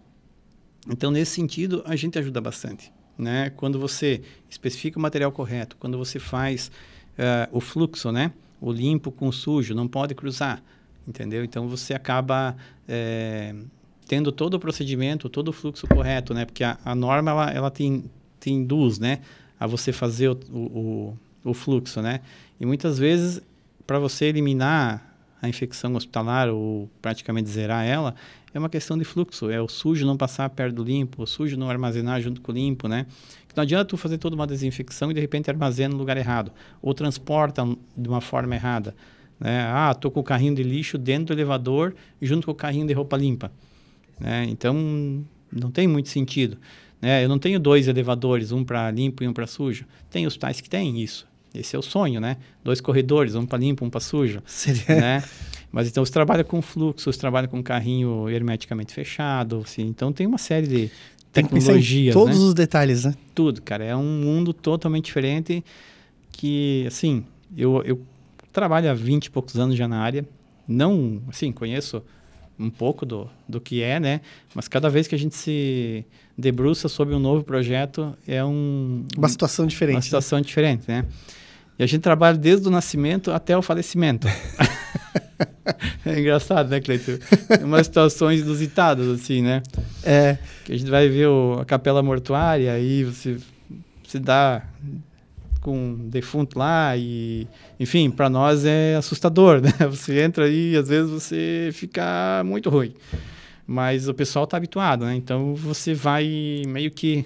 [0.87, 2.91] Então, nesse sentido, a gente ajuda bastante.
[3.17, 3.51] Né?
[3.51, 6.71] Quando você especifica o material correto, quando você faz
[7.17, 8.31] uh, o fluxo, né?
[8.59, 10.61] o limpo com o sujo, não pode cruzar,
[11.07, 11.43] entendeu?
[11.43, 12.55] Então, você acaba
[12.87, 13.55] é,
[14.07, 16.45] tendo todo o procedimento, todo o fluxo correto, né?
[16.45, 18.03] porque a, a norma ela, ela te,
[18.39, 19.19] te induz né?
[19.59, 22.01] a você fazer o, o, o fluxo.
[22.01, 22.21] Né?
[22.59, 23.41] E muitas vezes,
[23.85, 28.15] para você eliminar a infecção hospitalar ou praticamente zerar ela,
[28.53, 29.49] é uma questão de fluxo.
[29.49, 32.55] É o sujo não passar perto do limpo, o sujo não armazenar junto com o
[32.55, 33.05] limpo, né?
[33.55, 36.51] Não adianta tu fazer toda uma desinfecção e de repente armazena no lugar errado.
[36.81, 37.63] Ou transporta
[37.95, 38.95] de uma forma errada.
[39.39, 39.61] Né?
[39.67, 42.93] Ah, tô com o carrinho de lixo dentro do elevador junto com o carrinho de
[42.93, 43.51] roupa limpa.
[44.19, 44.45] Né?
[44.49, 46.57] Então, não tem muito sentido.
[47.01, 47.23] Né?
[47.23, 49.85] Eu não tenho dois elevadores, um para limpo e um para sujo.
[50.09, 51.27] Tem hospitais que têm isso.
[51.53, 52.37] Esse é o sonho, né?
[52.63, 54.41] Dois corredores, um para limpo, um para sujo.
[54.45, 54.95] Seria...
[54.95, 55.23] Né?
[55.71, 59.83] Mas então você trabalha com fluxo, você trabalha com carrinho hermeticamente fechado, assim.
[59.83, 60.91] Então tem uma série de
[61.31, 62.45] Tem tecnologias, todos né?
[62.45, 63.13] os detalhes, né?
[63.33, 63.83] Tudo, cara.
[63.85, 65.63] É um mundo totalmente diferente
[66.31, 67.23] que, assim,
[67.55, 68.01] eu, eu
[68.51, 70.25] trabalho há 20 e poucos anos já na área.
[70.67, 72.03] Não, assim, conheço
[72.59, 74.21] um pouco do, do que é, né?
[74.53, 76.05] Mas cada vez que a gente se
[76.37, 79.95] debruça sobre um novo projeto, é um, Uma situação diferente.
[79.95, 81.05] uma situação diferente, né?
[81.79, 84.27] E a gente trabalha desde o nascimento até o falecimento.
[86.05, 87.17] é engraçado, né, Cleiton?
[87.47, 89.61] Tem umas situações inusitadas, assim, né?
[90.03, 93.37] É, Que a gente vai ver o- a capela mortuária, aí você
[94.07, 94.63] se dá
[95.61, 97.47] com um defunto lá e,
[97.79, 99.71] enfim, para nós é assustador, né?
[99.91, 102.95] Você entra aí e às vezes você fica muito ruim.
[103.67, 105.15] Mas o pessoal está habituado, né?
[105.15, 107.25] Então você vai meio que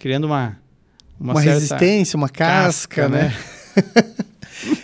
[0.00, 0.56] criando uma
[1.20, 3.34] uma, certa resistência, uma casca, né?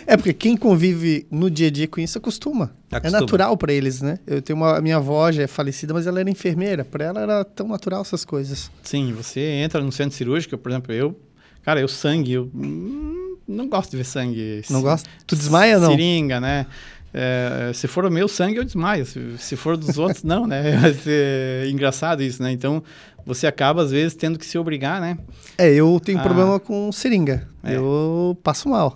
[0.07, 2.71] é porque quem convive no dia a dia com isso acostuma.
[2.91, 3.21] É Acostuma.
[3.21, 4.19] natural pra eles, né?
[4.27, 6.83] Eu tenho uma a minha avó já é falecida, mas ela era enfermeira.
[6.83, 8.69] Pra ela era tão natural essas coisas.
[8.83, 11.17] Sim, você entra no centro cirúrgico, por exemplo, eu,
[11.63, 14.61] cara, eu sangue, eu hum, não gosto de ver sangue.
[14.69, 15.09] Não gosta?
[15.25, 15.91] Tu desmaia não?
[15.91, 16.65] Seringa, né?
[17.13, 19.05] É, se for o meu sangue, eu desmaio.
[19.05, 20.77] Se, se for dos outros, não, né?
[20.79, 22.51] Vai ser engraçado isso, né?
[22.53, 22.81] Então,
[23.25, 25.17] você acaba, às vezes, tendo que se obrigar, né?
[25.57, 26.23] É, eu tenho Ah.
[26.23, 27.47] problema com seringa.
[27.63, 27.75] É.
[27.75, 28.93] Eu passo mal.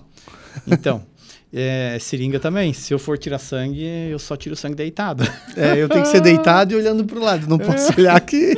[0.67, 1.03] Então,
[1.53, 2.73] é, seringa também.
[2.73, 5.23] Se eu for tirar sangue, eu só tiro sangue deitado.
[5.57, 7.47] É, eu tenho que ser deitado e olhando pro lado.
[7.47, 8.57] Não posso olhar que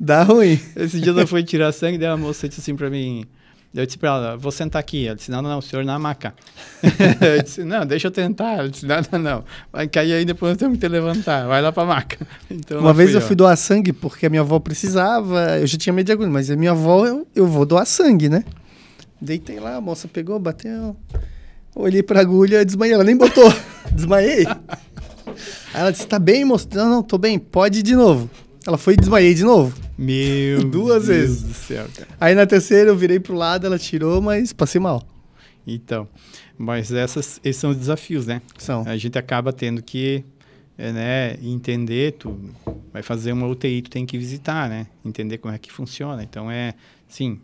[0.00, 0.58] dá ruim.
[0.74, 3.26] Esse dia eu fui tirar sangue, daí a moça disse assim pra mim.
[3.74, 5.06] Eu disse pra ela, vou sentar aqui.
[5.06, 6.32] Ela disse, não, não, não, o senhor na maca.
[7.20, 8.58] eu disse, não, deixa eu tentar.
[8.58, 9.44] Ela disse, não, não, não.
[9.70, 11.46] Vai cair aí, depois nós temos que te levantar.
[11.46, 12.24] Vai lá pra maca.
[12.48, 15.58] Então, Uma vez fui eu fui doar sangue porque a minha avó precisava.
[15.58, 18.28] Eu já tinha medo de agulha, mas a minha avó, eu, eu vou doar sangue,
[18.28, 18.44] né?
[19.24, 20.94] Deitei lá, a moça pegou, bateu.
[21.74, 22.94] Olhei pra agulha e desmaiei.
[22.94, 23.50] Ela nem botou.
[23.90, 24.46] Desmaiei.
[24.46, 26.68] Aí ela disse: Tá bem, moço?
[26.72, 27.38] Não, não, tô bem.
[27.38, 28.30] Pode ir de novo.
[28.66, 29.76] Ela foi e desmaiei de novo.
[29.96, 31.42] Meu Duas Deus vezes.
[31.42, 32.08] do céu, cara.
[32.20, 35.02] Aí na terceira eu virei pro lado, ela tirou, mas passei mal.
[35.66, 36.06] Então,
[36.58, 38.42] mas essas, esses são os desafios, né?
[38.58, 38.84] São.
[38.86, 40.22] A gente acaba tendo que
[40.76, 42.38] é, né, entender, tu
[42.92, 44.86] vai fazer uma UTI, tu tem que visitar, né?
[45.04, 46.22] Entender como é que funciona.
[46.22, 46.74] Então é,
[47.08, 47.40] sim.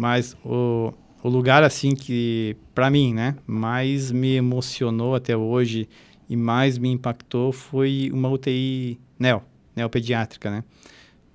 [0.00, 5.86] Mas o, o lugar assim que para mim, né, mais me emocionou até hoje
[6.26, 9.42] e mais me impactou foi uma UTI neo,
[9.76, 10.64] neopediátrica, né?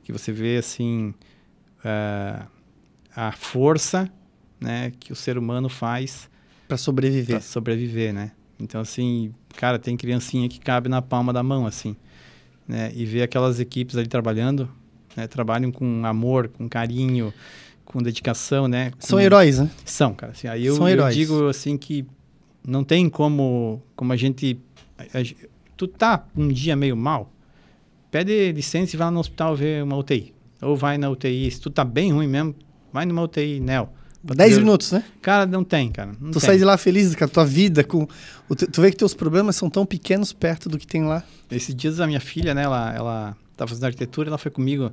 [0.04, 1.14] Que você vê assim
[1.84, 2.48] ah,
[3.16, 4.12] a força,
[4.60, 6.28] né, que o ser humano faz
[6.68, 7.36] Pra sobreviver.
[7.38, 8.32] para sobreviver, né?
[8.60, 11.96] Então, assim, cara, tem criancinha que cabe na palma da mão, assim,
[12.68, 12.92] né?
[12.96, 14.68] E ver aquelas equipes ali trabalhando,
[15.16, 15.28] né?
[15.28, 17.32] Trabalham com amor, com carinho,
[17.86, 18.92] com dedicação, né?
[19.00, 19.70] São Com- heróis, né?
[19.86, 20.32] São, cara.
[20.34, 21.16] Assim, aí eu, São eu heróis.
[21.16, 22.06] digo, assim, que
[22.68, 24.60] não tem como, como a gente...
[24.98, 27.32] a- a- tu tá um dia meio mal,
[28.12, 30.34] pede licença e vai lá no hospital ver uma UTI.
[30.62, 32.56] Ou vai na UTI, se tu tá bem ruim mesmo,
[32.92, 33.94] vai numa UTI, Nel.
[34.26, 35.04] Pra tu 10 ver- minutos, né?
[35.22, 36.12] Cara, não tem, cara.
[36.20, 36.48] Não tu tem.
[36.48, 38.08] sai de lá feliz com a tua vida, com.
[38.56, 41.22] te- tu vê que teus problemas são tão pequenos perto do que tem lá.
[41.52, 44.92] Esses dias a minha filha, né, ela, ela tá fazendo arquitetura, ela foi comigo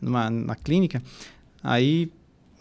[0.00, 1.02] numa, na clínica,
[1.60, 2.08] aí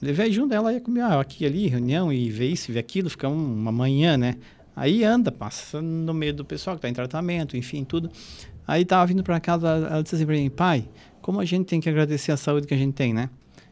[0.01, 3.27] levei junto, ela ia comigo, ah, aqui ali, reunião, e vê isso, vê aquilo, fica
[3.27, 4.35] um- uma manhã, né,
[4.75, 8.09] aí anda, passa no meio do pessoal que tá em tratamento, enfim, tudo.
[8.67, 10.87] Aí tava vindo para casa, ela disse assim pra mim, pai,
[11.21, 13.29] como a gente tem que agradecer a saúde que a gente tem, né?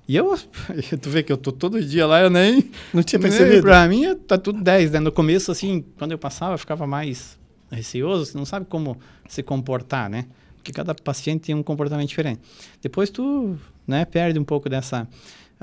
[0.08, 0.38] E eu,
[1.02, 3.62] tu vê que eu tô todo dia lá, eu nem, Não tinha percebido?
[3.64, 5.00] Pra mim tá tudo 10, né?
[5.00, 7.38] No começo, assim, quando eu passava, eu ficava mais
[7.72, 10.26] receoso, você não sabe como se comportar, né?
[10.58, 12.40] Porque cada paciente tem um comportamento diferente.
[12.82, 13.58] Depois tu,
[13.88, 15.08] né, perde um pouco dessa...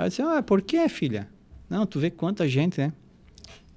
[0.02, 1.28] Aí eu disse, ah, por que, filha?
[1.68, 2.92] Não, tu vê quanta gente, né?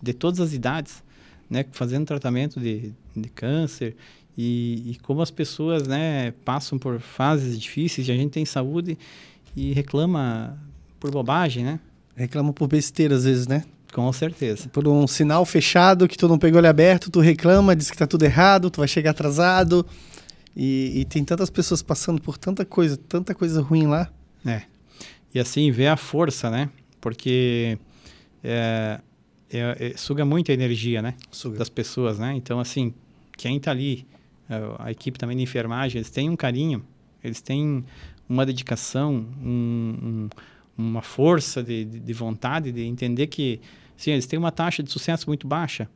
[0.02, 1.04] De todas as idades,
[1.50, 1.66] né?
[1.72, 3.96] Fazendo tratamento de, de câncer
[4.38, 8.98] e, e como as pessoas, né, passam por fases difíceis e a gente tem saúde
[9.56, 10.58] e reclama
[11.00, 11.80] por bobagem, né?
[12.16, 13.64] Reclama por besteira às vezes, né?
[13.94, 14.68] Com certeza.
[14.70, 18.06] Por um sinal fechado que tu não pegou ele aberto, tu reclama, diz que tá
[18.06, 19.86] tudo errado, tu vai chegar atrasado.
[20.54, 24.10] E, e tem tantas pessoas passando por tanta coisa, tanta coisa ruim lá.
[24.46, 24.64] É.
[25.36, 26.70] E assim, ver a força, né?
[27.02, 27.78] Porque
[28.42, 29.02] é,
[29.52, 31.14] é- é- suga muita energia, né?
[31.30, 31.58] Suga.
[31.58, 32.34] Das pessoas, né?
[32.38, 32.94] Então, assim,
[33.38, 34.08] quem tá ali,
[34.50, 36.82] é, a equipe também de enfermagem, eles têm um carinho,
[37.22, 37.84] eles têm
[38.30, 40.30] uma dedicação, um- um-
[40.78, 43.60] uma força de, de, de vontade de entender que,
[43.98, 45.90] sim, eles têm uma taxa de sucesso muito baixa,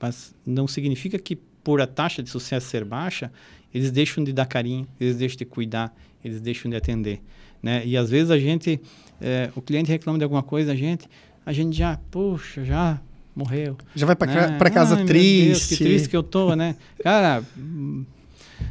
[0.00, 3.32] mas não significa que por a taxa de sucesso ser baixa,
[3.74, 5.92] eles deixam de dar carinho, eles deixam de cuidar,
[6.24, 7.20] eles deixam de atender,
[7.62, 7.82] né?
[7.84, 8.80] E às vezes a gente,
[9.20, 11.08] é, o cliente reclama de alguma coisa, a gente,
[11.44, 13.00] a gente já, puxa, já
[13.34, 13.76] morreu.
[13.94, 14.70] Já vai para né?
[14.70, 15.46] casa Ai, triste.
[15.46, 16.74] Deus, que triste que eu tô, né?
[17.02, 17.42] Cara,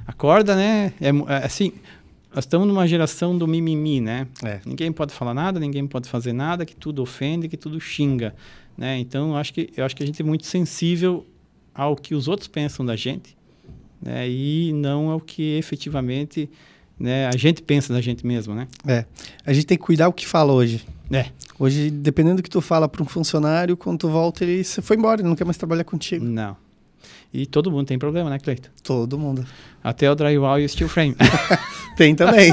[0.07, 0.93] acorda, né?
[0.99, 1.71] É, é assim,
[2.33, 4.27] nós estamos numa geração do mimimi, né?
[4.43, 4.59] É.
[4.65, 8.35] Ninguém pode falar nada, ninguém pode fazer nada, que tudo ofende, que tudo xinga,
[8.77, 8.99] né?
[8.99, 11.25] Então, eu acho que eu acho que a gente é muito sensível
[11.73, 13.37] ao que os outros pensam da gente,
[14.01, 14.27] né?
[14.29, 16.49] E não ao que efetivamente,
[16.99, 18.67] né, a gente pensa da gente mesmo, né?
[18.87, 19.05] É.
[19.45, 20.85] A gente tem que cuidar o que fala hoje.
[21.11, 21.27] É.
[21.59, 24.97] Hoje, dependendo do que tu fala para um funcionário, quando tu volta, ele você foi
[24.97, 26.25] embora, ele não quer mais trabalhar contigo.
[26.25, 26.57] Não.
[27.33, 28.69] E todo mundo tem problema, né, Cleiton?
[28.81, 29.45] Todo mundo.
[29.83, 31.15] Até o drywall e o steel frame.
[31.97, 32.51] Tem também.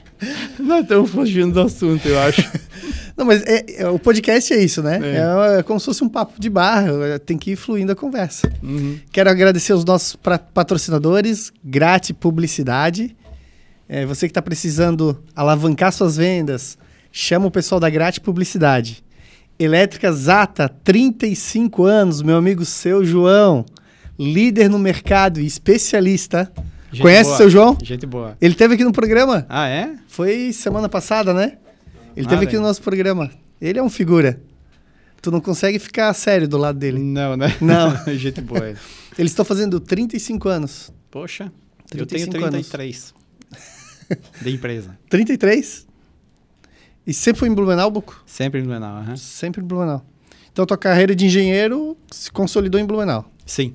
[0.60, 2.42] Nós estamos fugindo do assunto, eu acho.
[3.16, 5.00] não, mas é- é- o podcast é isso, né?
[5.02, 5.56] É.
[5.56, 5.58] É.
[5.60, 8.52] é como se fosse um papo de bar, é, tem que ir fluindo a conversa.
[8.62, 8.98] Uhum.
[9.10, 10.16] Quero agradecer os nossos
[10.52, 13.16] patrocinadores, Grate Publicidade.
[13.92, 16.78] É, você que está precisando alavancar suas vendas,
[17.10, 19.02] chama o pessoal da Grate Publicidade.
[19.58, 23.66] Elétrica Zata, 35 anos, meu amigo seu João,
[24.16, 26.52] líder no mercado e especialista.
[26.92, 27.34] Gente Conhece boa.
[27.34, 27.78] o seu João?
[27.82, 28.36] Gente boa.
[28.40, 29.44] Ele teve aqui no programa.
[29.48, 29.92] Ah, é?
[30.06, 31.58] Foi semana passada, né?
[32.16, 33.28] Ele Ah, teve aqui no nosso programa.
[33.60, 34.40] Ele é um figura.
[35.20, 37.00] Tu não consegue ficar sério do lado dele.
[37.00, 37.56] Não, né?
[37.60, 37.96] Não.
[38.14, 38.68] Gente boa.
[38.68, 38.78] ele.
[39.18, 40.92] Eles estão fazendo 35 anos.
[41.10, 41.50] Poxa,
[41.92, 42.70] eu tenho 35 anos.
[44.40, 44.44] 33.
[44.44, 44.98] De empresa.
[45.08, 45.86] 33?
[47.06, 48.22] E sempre foi em Blumenau, Buco?
[48.26, 48.96] Sempre no Blumenau.
[48.96, 49.16] aham.
[49.16, 50.04] Sempre em Blumenau.
[50.52, 53.30] Então tua carreira de engenheiro se consolidou em Blumenau.
[53.46, 53.74] Sim.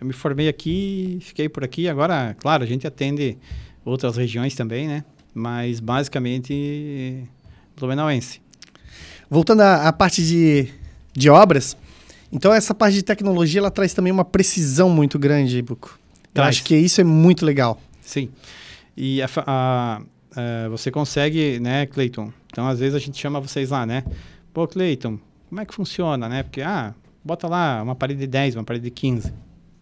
[0.00, 1.88] Eu me formei aqui, fiquei por aqui.
[1.88, 3.38] Agora, claro, a gente atende
[3.84, 5.04] outras regiões também, né?
[5.32, 7.24] Mas basicamente
[7.76, 8.40] blumenauense.
[9.30, 10.68] Voltando à, à parte de,
[11.12, 11.76] de obras,
[12.30, 15.98] então essa parte de tecnologia ela traz também uma precisão muito grande, Buco.
[16.34, 17.80] Eu acho que isso é muito legal.
[18.02, 18.28] Sim.
[18.96, 20.02] E a a-
[20.36, 22.32] a- você consegue, né, Cleiton?
[22.52, 24.04] Então, às vezes a gente chama vocês lá, né?
[24.52, 26.42] Pô, Cleiton, como é que funciona, né?
[26.42, 29.32] Porque, ah, bota lá uma parede de 10, uma parede de 15.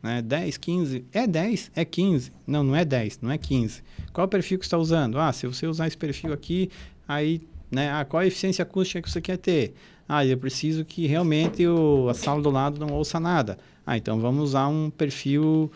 [0.02, 0.20] Né?
[0.20, 1.04] 10, 15.
[1.12, 2.32] É 10, é 15.
[2.46, 3.82] Não, não é 10, não é 15.
[4.12, 5.18] Qual é o perfil que você está usando?
[5.18, 6.68] Ah, se você usar esse perfil aqui,
[7.08, 7.90] aí, né?
[7.90, 9.74] Ah, qual a eficiência acústica que você quer ter?
[10.08, 13.56] Ah, eu preciso que realmente o, a sala do lado não ouça nada.
[13.86, 15.70] Ah, então vamos usar um perfil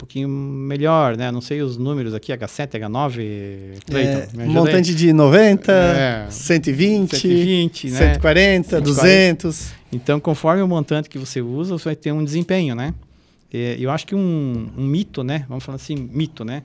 [0.00, 1.30] pouquinho melhor, né?
[1.30, 6.26] Não sei os números aqui, H7, H9, Cleiton, É, montante de 90, É.
[6.30, 7.98] 120, 120, né?
[7.98, 8.80] 140, 140.
[8.80, 9.72] 200.
[9.92, 12.94] Então, conforme o montante que você usa, você vai ter um desempenho, né?
[13.52, 15.44] É, eu acho que um, um mito, né?
[15.48, 16.62] Vamos falar assim, mito, né?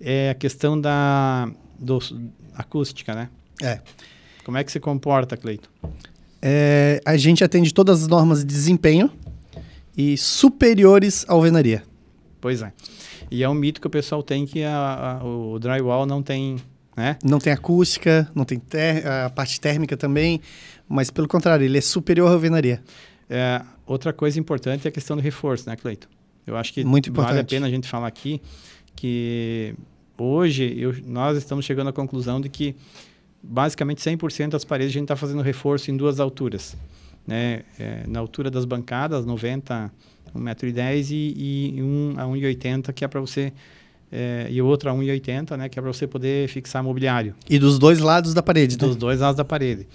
[0.00, 1.98] É a questão da do,
[2.54, 3.28] acústica, né?
[3.62, 3.80] É.
[4.44, 5.68] Como é que se comporta, Cleiton?
[6.42, 9.10] É, a gente atende todas as normas de desempenho
[9.96, 11.82] e superiores à alvenaria.
[12.44, 12.70] Pois é.
[13.30, 16.56] E é um mito que o pessoal tem que a- a- o drywall não tem,
[16.94, 17.16] né?
[17.24, 18.60] Não tem acústica, não tem
[19.24, 20.42] a parte térmica também,
[20.86, 22.82] mas pelo contrário, ele é superior à alvenaria.
[23.30, 26.06] É, outra coisa importante é a questão do reforço, né, Cleiton?
[26.46, 27.48] Eu acho que Muito vale a importante.
[27.48, 28.42] pena a gente falar aqui
[28.94, 29.74] que
[30.18, 32.76] hoje eu- nós estamos chegando à conclusão de que
[33.42, 36.76] basicamente 100% das paredes a gente está fazendo reforço em duas alturas.
[37.26, 37.62] Né?
[37.78, 39.90] É, na altura das bancadas, 90,
[40.36, 43.52] 1,10m e, e um a 1,80m, que é para você...
[44.10, 45.68] é, e o outro a 1,80m, né?
[45.68, 48.86] Que é para você poder fixar mobiliário E dos dois lados da parede, né?
[48.86, 49.86] dos dois lados da parede.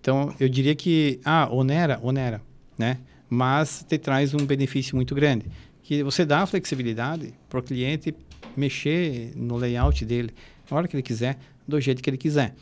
[0.00, 2.40] Então, eu diria que, ah, onera, onera,
[2.78, 2.98] né?
[3.28, 5.46] Mas te traz um benefício muito grande,
[5.82, 8.14] que você dá flexibilidade para o cliente
[8.56, 10.30] mexer no layout dele,
[10.70, 12.54] na hora que ele quiser, do jeito que ele quiser.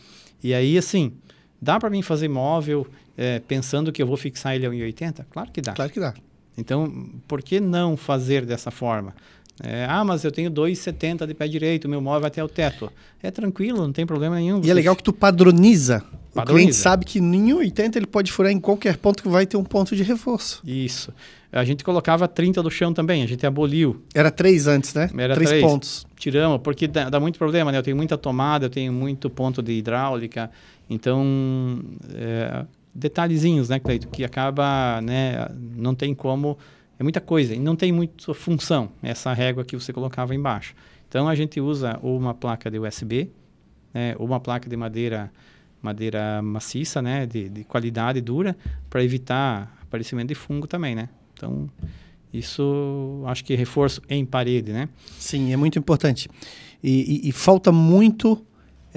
[0.43, 1.13] E aí, assim,
[1.61, 2.87] dá para mim fazer móvel
[3.17, 5.25] eh, pensando que eu vou fixar ele a 1,80?
[5.31, 5.73] Claro que dá.
[5.73, 6.15] Claro que dá.
[6.57, 9.15] Então, por que não fazer dessa forma?
[9.63, 12.93] É, ah, mas eu tenho 2,70 de pé direito, meu móvel vai até o teto.
[13.23, 14.61] É tranquilo, não tem problema nenhum.
[14.63, 16.05] E é legal que tu padroniza.
[16.33, 16.45] O Padroniza.
[16.45, 19.65] cliente sabe que em 80 ele pode furar em qualquer ponto que vai ter um
[19.65, 20.61] ponto de reforço.
[20.67, 21.11] Isso.
[21.51, 25.09] A gente colocava 30 do chão também, a gente aboliu, Era três antes, né?
[25.17, 25.65] Era três, três.
[25.65, 26.07] pontos.
[26.19, 27.79] tiramos, porque dá, dá muito problema, né?
[27.79, 30.51] Eu tenho muita tomada, eu tenho muito ponto de hidráulica,
[30.91, 31.81] então,
[32.15, 32.65] é,
[32.97, 36.57] detalhezinhos, né, Cleito, que acaba, né, não tem como,
[36.99, 40.75] é muita coisa, e não tem muita função, essa régua que você colocava embaixo.
[41.09, 43.31] Então, a gente usa ou uma placa de USB,
[43.95, 45.31] né, ou uma placa de madeira
[45.83, 48.57] madeira maciça, né, de, de qualidade dura,
[48.91, 51.09] para evitar aparecimento de fungo também, né?
[51.33, 51.71] Então,
[52.33, 54.89] isso acho que reforço em parede, né?
[55.19, 56.29] Sim, é muito importante.
[56.83, 58.45] E, e- e falta muito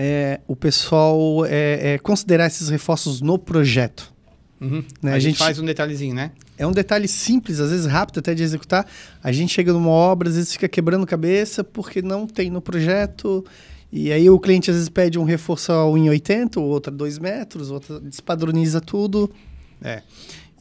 [0.01, 4.13] é, o pessoal é, é, considerar esses reforços no projeto.
[4.61, 6.31] Né, A, a gente gente- faz um detalhezinho, né?
[6.57, 8.85] É um detalhe simples, às vezes rápido até de executar.
[9.21, 13.45] A gente chega numa obra, às vezes fica quebrando cabeça porque não tem no projeto
[13.91, 17.69] E aí o cliente às vezes pede um reforço a 1,80, outro a 2 metros,
[17.71, 19.29] outro despadroniza tudo.
[19.81, 20.01] É.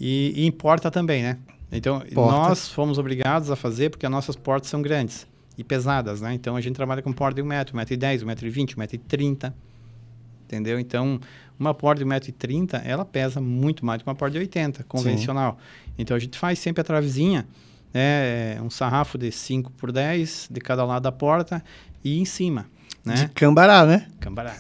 [0.01, 1.37] E, e importa também, né?
[1.71, 2.39] Então, Porta.
[2.49, 5.27] nós fomos obrigados a fazer porque as nossas portas são grandes
[5.59, 6.33] e pesadas, né?
[6.33, 8.47] Então, a gente trabalha com porta de 1 metro, 1 metro e 10, 1 metro
[8.47, 9.55] e 20, 1 metro e 30,
[10.45, 10.79] entendeu?
[10.79, 11.21] Então,
[11.59, 14.35] uma porta de 1 metro e 30, ela pesa muito mais do que uma porta
[14.35, 15.59] de 80, convencional.
[15.99, 17.45] Então, a gente faz sempre a travezinha,
[17.93, 18.61] né?
[18.63, 21.63] um sarrafo de 5 por 10 de cada lado da porta
[22.05, 22.67] e em cima,
[23.05, 23.15] né?
[23.15, 24.07] De cambará, né?
[24.21, 24.55] Cambará.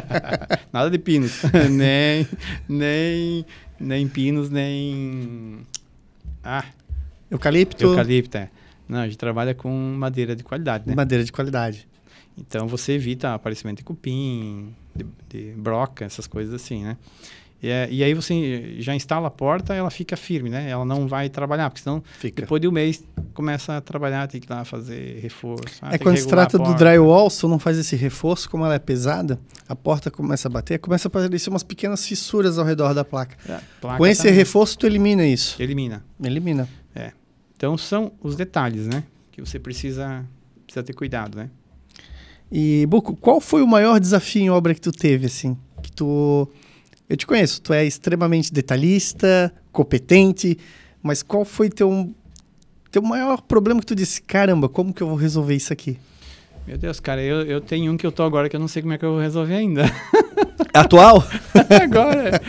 [0.70, 1.42] Nada de pinos.
[1.70, 2.28] nem,
[2.68, 3.46] nem,
[3.80, 5.60] nem pinos, nem...
[6.44, 6.64] Ah,
[7.30, 8.50] Eucalipto, eucalipto, é.
[8.88, 10.94] Não, a gente trabalha com madeira de qualidade, né?
[10.94, 11.88] madeira de qualidade.
[12.38, 16.96] Então você evita aparecimento de cupim, de, de broca, essas coisas assim, né?
[17.62, 20.68] E, é- e aí você já instala a porta, ela fica firme, né?
[20.68, 22.42] Ela não vai trabalhar, porque senão Fica.
[22.42, 25.78] depois de um mês começa a trabalhar, tem que lá fazer reforço.
[25.80, 28.78] ah, É quando se trata do drywall, se não faz esse reforço, como ela é
[28.78, 33.02] pesada, a porta começa a bater, começa a aparecer umas pequenas fissuras ao redor da
[33.04, 33.34] placa.
[33.50, 34.34] É, placa Com esse também.
[34.36, 35.56] reforço, tu elimina isso.
[35.60, 36.04] Elimina.
[36.22, 36.68] Elimina.
[37.56, 39.02] Então são os detalhes, né?
[39.32, 40.24] Que você precisa,
[40.64, 41.50] precisa ter cuidado, né?
[42.52, 45.56] E, Buco, qual foi o maior desafio em obra que tu teve, assim?
[45.82, 46.48] Que tu...
[47.08, 50.58] Eu te conheço, tu é extremamente detalhista, competente,
[51.02, 52.12] mas qual foi teu,
[52.90, 55.98] teu maior problema que tu disse, caramba, como que eu vou resolver isso aqui?
[56.66, 58.82] Meu Deus, cara, eu, eu tenho um que eu tô agora que eu não sei
[58.82, 59.84] como é que eu vou resolver ainda.
[60.74, 61.22] Atual?
[61.80, 62.40] agora.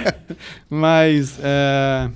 [0.67, 2.09] Mas, é,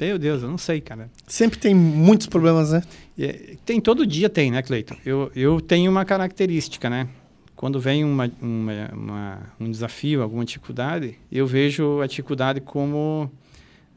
[0.00, 1.10] meu Deus, eu não sei, cara.
[1.26, 2.82] Sempre tem muitos problemas, né?
[3.18, 4.96] É, Tem, todo dia tem, né, Cleiton?
[5.04, 7.08] Eu, eu tenho uma característica, né?
[7.56, 13.28] Quando vem uma, uma- uma- um desafio, alguma dificuldade, eu vejo a dificuldade como...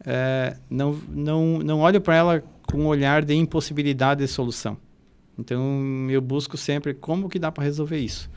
[0.05, 4.77] é, não, não, não olho para ela com um olhar de impossibilidade de solução.
[5.37, 8.29] Então, eu busco sempre como que dá para resolver isso,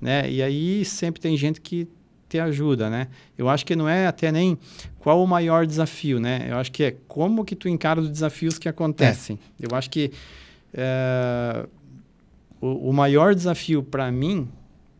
[0.00, 0.28] né?
[0.30, 1.86] E aí sempre tem gente que
[2.32, 3.08] te ajuda, né?
[3.36, 4.56] Eu acho que não é até nem
[4.98, 6.46] qual o maior desafio, né?
[6.48, 9.38] Eu acho que é como que tu encara os desafios que acontecem.
[9.60, 10.10] Eu acho que
[10.72, 11.66] eh,
[12.60, 14.48] o, o maior desafio para mim,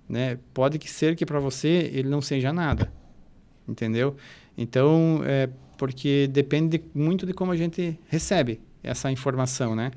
[0.09, 0.39] né?
[0.53, 2.93] Pode que ser que para você ele não seja nada,
[3.67, 4.15] entendeu?
[4.59, 9.91] Então, é porque depende de- muito de como a gente recebe essa informação, né?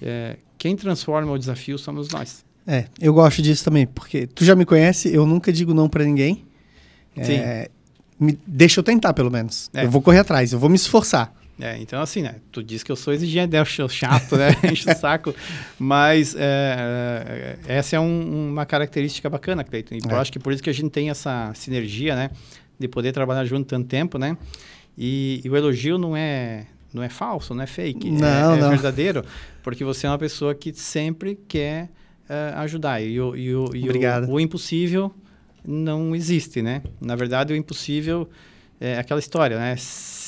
[0.00, 2.44] É, quem transforma o desafio somos nós.
[2.66, 6.04] É, eu gosto disso também, porque tu já me conhece, eu nunca digo não pra
[6.04, 6.44] ninguém.
[7.22, 7.70] É,
[8.18, 9.70] me- deixa eu tentar, pelo menos.
[9.74, 9.84] É.
[9.84, 11.32] Eu vou correr atrás, eu vou me esforçar.
[11.60, 12.36] É, então, assim, né?
[12.52, 13.58] Tu diz que eu sou exigente, né?
[13.60, 14.50] eu sou chato, né?
[14.70, 15.34] Enche o saco.
[15.78, 19.96] Mas é, é, essa é um- uma característica bacana, Cleiton.
[19.96, 20.20] E eu É.
[20.20, 22.30] acho que por isso que a gente tem essa sinergia, né?
[22.78, 24.36] De poder trabalhar junto tanto tempo, né?
[24.96, 28.08] E, e o elogio não é, não é falso, não é fake.
[28.10, 28.70] Não, é, é não.
[28.70, 29.24] verdadeiro.
[29.62, 31.88] Porque você é uma pessoa que sempre quer
[32.28, 33.00] é, ajudar.
[33.02, 35.12] E, o, e, o, e o- o impossível
[35.70, 36.82] não existe, né?
[37.00, 38.28] Na verdade, o impossível
[38.80, 39.76] é aquela história, né?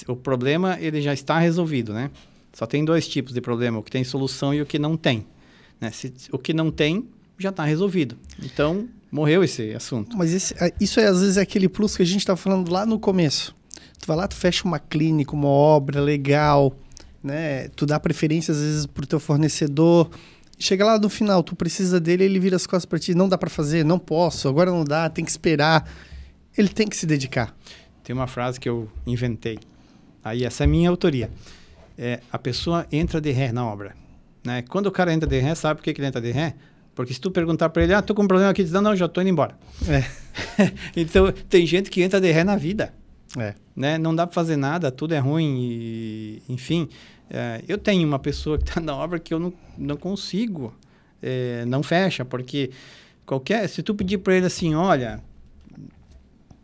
[0.07, 2.11] O problema, ele já está resolvido, né?
[2.53, 5.26] Só tem dois tipos de problema, o que tem solução e o que não tem.
[5.80, 5.91] Né?
[5.91, 7.07] Se, o que não tem,
[7.38, 8.16] já está resolvido.
[8.43, 10.16] Então, morreu esse assunto.
[10.16, 12.70] Mas esse- é, isso é, às vezes é aquele plus que a gente estava falando
[12.70, 13.55] lá no começo.
[13.99, 16.76] Tu vai lá, tu fecha uma clínica, uma obra legal,
[17.22, 17.68] né?
[17.68, 20.11] Tu dá preferência às vezes pro teu fornecedor.
[20.62, 23.38] Chega lá no final, tu precisa dele, ele vira as costas para ti, não dá
[23.38, 25.90] para fazer, não posso, agora não dá, tem que esperar.
[26.56, 27.56] Ele tem que se dedicar.
[28.04, 29.58] Tem uma frase que eu inventei.
[30.22, 31.30] Aí, essa é minha autoria.
[31.96, 33.96] É, a pessoa entra de ré na obra.
[34.44, 34.61] Né?
[34.68, 36.54] Quando o cara entra de ré, sabe por que, que ele entra de ré?
[36.94, 38.94] Porque se tu perguntar para ele, ah, tô com um problema aqui, diz, não, não,
[38.94, 39.56] já tô indo embora.
[39.88, 40.04] É.
[40.94, 42.92] então, tem gente que entra de ré na vida.
[43.38, 43.54] É.
[43.74, 43.96] né?
[43.96, 46.86] Não dá para fazer nada, tudo é ruim e, enfim.
[47.31, 50.74] É, eu tenho uma pessoa que está na obra que eu não, não consigo,
[51.22, 52.70] é, não fecha, porque
[53.24, 55.22] qualquer, se tu pedir para ele assim, olha,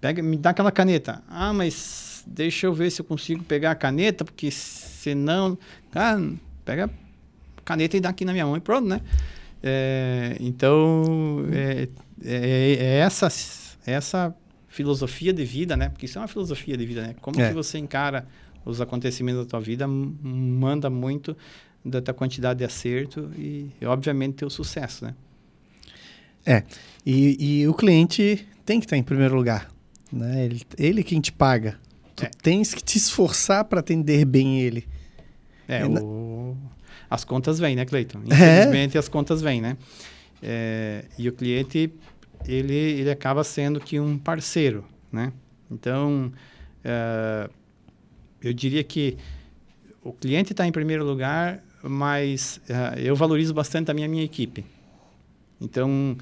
[0.01, 1.23] pega, me dá aquela caneta.
[1.29, 5.57] Ah, mas deixa eu ver se eu consigo pegar a caneta, porque senão,
[5.91, 6.21] cara,
[6.65, 9.01] pega a caneta e dá aqui na minha mão e pronto, né?
[9.63, 11.89] É, então, é,
[12.25, 13.29] é, é essa,
[13.87, 14.35] essa
[14.69, 15.89] filosofia de vida, né?
[15.89, 17.15] Porque isso é uma filosofia de vida, né?
[17.21, 17.49] Como É.
[17.49, 18.27] que você encara
[18.67, 21.35] os acontecimentos da tua vida manda muito
[21.85, 25.15] da tua quantidade de acerto e, obviamente, teu sucesso, né?
[27.05, 29.69] E, e o cliente tem que estar em primeiro lugar.
[30.13, 30.45] Né?
[30.45, 31.79] Ele, ele quem te paga.
[32.15, 32.31] Tu É.
[32.43, 34.87] tens que te esforçar para atender bem ele.
[35.69, 36.57] É, É, o...
[37.11, 38.21] as contas vêm, né, Cleiton?
[38.31, 38.35] É.
[38.35, 39.77] Infelizmente, as contas vêm, né?
[40.43, 41.93] É, e o cliente,
[42.47, 45.33] ele, ele acaba sendo que um parceiro, né?
[45.71, 46.33] Então,
[46.85, 47.51] é,
[48.47, 49.17] eu diria que
[50.03, 54.65] o cliente está em primeiro lugar, mas é, eu valorizo bastante a minha, minha equipe.
[55.61, 56.17] Então,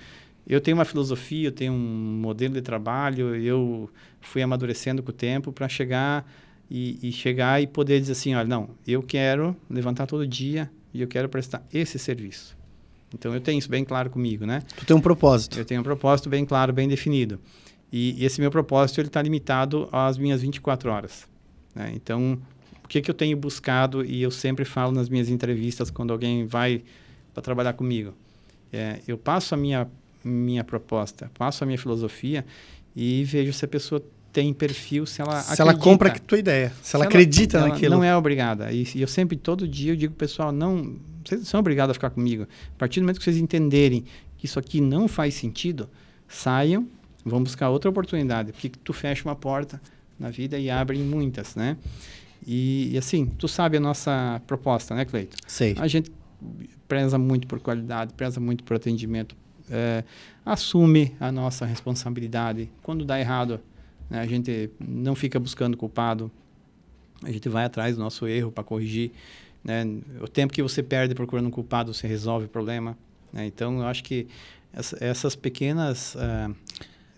[0.46, 5.12] eu tenho uma filosofia, eu tenho um modelo de trabalho, eu fui amadurecendo com o
[5.12, 6.26] tempo para chegar
[6.70, 11.02] e, e, chegar e poder dizer assim, olha, não, eu quero levantar todo dia e
[11.02, 12.56] eu quero prestar esse serviço.
[13.14, 14.62] Então eu tenho isso bem claro comigo, né?
[14.76, 15.58] Tu tem um propósito.
[15.58, 17.38] Eu tenho um propósito bem claro, bem definido.
[17.92, 21.33] E, e esse meu propósito ele está limitado às minhas 24 horas.
[21.74, 21.92] Né?
[21.94, 22.38] Então,
[22.84, 26.46] o que, que eu tenho buscado e eu sempre falo nas minhas entrevistas quando alguém
[26.46, 26.82] vai
[27.32, 28.14] para trabalhar comigo,
[28.72, 29.88] é, eu passo a minha
[30.24, 32.46] minha proposta, passo a minha filosofia
[32.96, 34.02] e vejo se a pessoa
[34.32, 35.62] tem perfil, se ela se acredita.
[35.62, 37.94] ela compra a tua ideia, se, se ela, acredita ela, naquilo.
[37.94, 38.72] Não é obrigada.
[38.72, 42.10] E, e, eu sempre, todo dia, eu digo pessoal, não, vocês são obrigados a ficar
[42.10, 42.44] comigo.
[42.74, 44.04] A partir do momento que vocês entenderem
[44.36, 45.88] que isso aqui não faz sentido,
[46.26, 46.88] saiam,
[47.24, 49.80] vão buscar outra oportunidade, porque tu fecha uma porta
[50.24, 51.76] na vida e abre muitas, né?
[52.46, 55.36] E, e assim, tu sabe a nossa proposta, né, Cleito?
[55.46, 55.74] Sei.
[55.78, 56.10] A gente
[56.88, 59.36] preza muito por qualidade, preza muito por atendimento,
[59.70, 60.02] é,
[60.44, 62.70] assume a nossa responsabilidade.
[62.82, 63.60] Quando dá errado,
[64.08, 66.30] né, a gente não fica buscando culpado,
[67.22, 69.12] a gente vai atrás do nosso erro para corrigir.
[69.62, 69.86] Né?
[70.20, 72.96] O tempo que você perde procurando um culpado, você resolve o problema.
[73.32, 73.46] Né?
[73.46, 74.26] Então, eu acho que
[74.72, 76.54] essa, essas pequenas uh,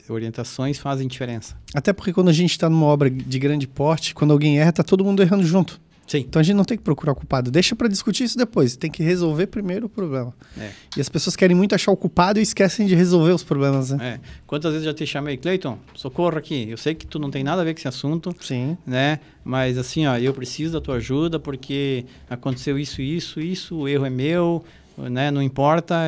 [0.08, 1.56] orientações fazem diferença.
[1.74, 4.82] Até porque quando a gente está numa obra de grande porte, quando alguém erra, está
[4.82, 5.80] todo mundo errando junto.
[6.06, 6.18] Sim.
[6.18, 7.50] Então a gente não tem que procurar o culpado.
[7.50, 8.76] Deixa para discutir isso depois.
[8.76, 10.32] Tem que resolver primeiro o problema.
[10.56, 10.70] É.
[10.96, 14.14] E as pessoas querem muito achar o culpado e esquecem de resolver os problemas, né?
[14.14, 14.20] É.
[14.46, 16.68] Quantas vezes eu já te chamei, Cleiton, socorro aqui.
[16.70, 18.34] Eu sei que tu não tem nada a ver com esse assunto.
[18.40, 18.78] Sim.
[18.86, 19.18] Né?
[19.44, 24.06] Mas assim, ó, eu preciso da tua ajuda porque aconteceu isso, isso, isso, o erro
[24.06, 24.64] é meu,
[24.96, 25.32] né?
[25.32, 26.02] Não importa,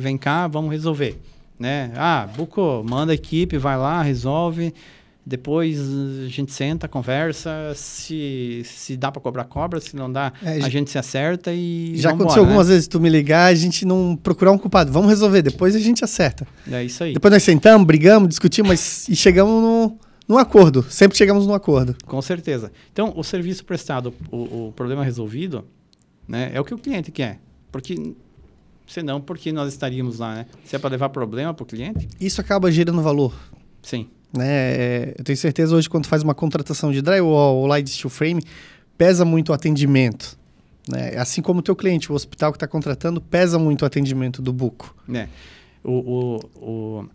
[0.00, 1.16] vem cá, vamos resolver.
[1.64, 1.90] Né?
[1.96, 4.74] Ah, Buco, manda a equipe, vai lá, resolve.
[5.24, 10.60] Depois a gente senta, conversa, se, se dá para cobrar, cobra, se não dá, é,
[10.62, 11.94] a gente se acerta e.
[11.96, 12.74] Já aconteceu embora, algumas né?
[12.74, 16.04] vezes tu me ligar, a gente não procurar um culpado, vamos resolver, depois a gente
[16.04, 16.46] acerta.
[16.70, 17.14] É isso aí.
[17.14, 19.98] Depois nós sentamos, brigamos, discutimos, mas e chegamos no,
[20.28, 21.96] num acordo, sempre chegamos num acordo.
[22.04, 22.70] Com certeza.
[22.92, 25.64] Então, o serviço prestado, o, o problema resolvido,
[26.28, 27.40] né, é o que o cliente quer.
[27.72, 28.14] Porque
[28.86, 30.46] senão, porque nós estaríamos lá, né?
[30.64, 32.08] Se é para levar problema para o cliente.
[32.20, 33.34] Isso acaba gerando valor.
[33.82, 34.08] Sim.
[34.36, 34.46] Né?
[34.48, 38.42] É, eu tenho certeza hoje, quando faz uma contratação de drywall ou light steel frame,
[38.98, 40.36] pesa muito o atendimento.
[40.88, 41.16] Né?
[41.16, 44.52] Assim como o teu cliente, o hospital que está contratando, pesa muito o atendimento do
[44.52, 44.94] buco.
[45.12, 45.28] É.
[45.82, 47.08] O, o,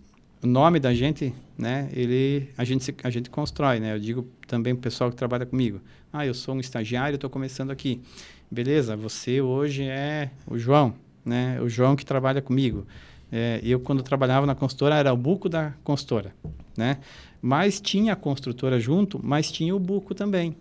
[0.44, 1.90] o, nome da gente, né?
[1.92, 3.94] Ele, a gente, a gente constrói, né?
[3.94, 5.82] Eu digo também para o pessoal que trabalha comigo.
[6.14, 8.02] Ah, eu sou um estagiário, estou começando aqui.
[8.50, 10.96] Beleza, você hoje é o João,
[11.30, 11.62] né?
[11.62, 12.86] O João que trabalha comigo.
[13.32, 16.34] É, eu, quando trabalhava na consultora, era o buco da consultora,
[16.76, 16.98] né?
[17.42, 20.56] Mas tinha a construtora junto, mas tinha o buco também.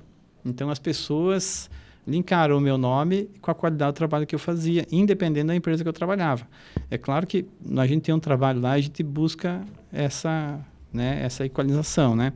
[0.44, 1.70] Então, as pessoas
[2.06, 5.82] linkaram o meu nome com a qualidade do trabalho que eu fazia, independente da empresa
[5.82, 6.46] que eu trabalhava.
[6.90, 7.46] É claro que
[7.76, 9.62] a gente tem um trabalho lá, a gente busca
[9.92, 10.58] essa,
[10.92, 12.32] né, essa equalização, né?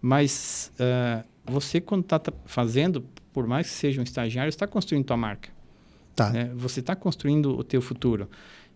[0.00, 5.16] Mas uh, você, quando está fazendo, por mais que seja um estagiário, está construindo tua
[5.16, 5.55] marca.
[6.16, 6.30] Tá.
[6.30, 6.50] Né?
[6.56, 8.28] Você está construindo o teu futuro.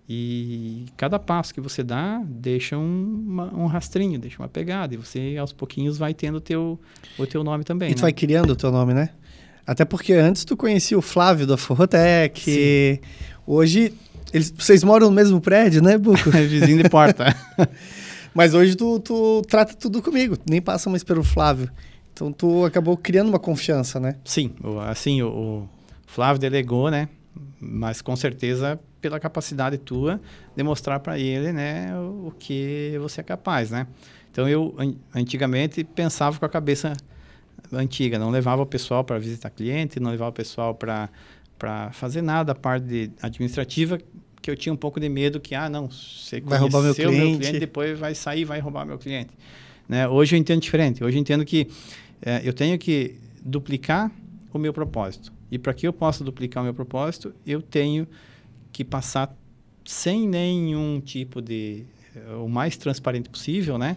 [0.07, 4.93] E cada passo que você dá deixa um, uma, um rastrinho, deixa uma pegada.
[4.93, 6.79] E você, aos pouquinhos, vai tendo o teu,
[7.19, 7.91] o teu nome também.
[7.91, 8.03] E tu né?
[8.03, 9.11] vai criando o teu nome, né?
[9.67, 13.01] Até porque antes tu conhecia o Flávio da Forrotec.
[13.47, 13.95] Hoje,
[14.33, 16.29] eles, vocês moram no mesmo prédio, né, Buco?
[16.31, 17.35] Vizinho de porta.
[18.35, 21.71] Mas hoje tu, tu trata tudo comigo, nem passa mais pelo Flávio.
[22.13, 24.17] Então tu acabou criando uma confiança, né?
[24.25, 24.53] Sim,
[24.89, 25.69] assim, o, o
[26.07, 27.09] Flávio delegou, né?
[27.61, 30.21] Mas com certeza pela capacidade tua
[30.57, 33.87] de mostrar para ele, né, o, o, que você é capaz, né?
[34.31, 36.95] Então eu an antigamente pensava com a cabeça
[37.73, 41.09] antiga, não levava o pessoal para visitar cliente, não levava o pessoal para
[41.59, 43.99] para fazer nada a parte administrativa
[44.41, 47.17] que eu tinha um pouco de medo que ah não você vai roubar meu cliente.
[47.19, 49.31] meu cliente depois vai sair vai roubar meu cliente
[49.87, 51.69] né hoje eu entendo diferente hoje eu entendo que
[52.23, 54.11] é, eu tenho que duplicar
[54.55, 58.07] o meu propósito e para que eu possa duplicar o meu propósito eu tenho
[58.73, 59.35] que passar
[59.85, 61.85] sem nenhum tipo de
[62.43, 63.97] o mais transparente possível, né?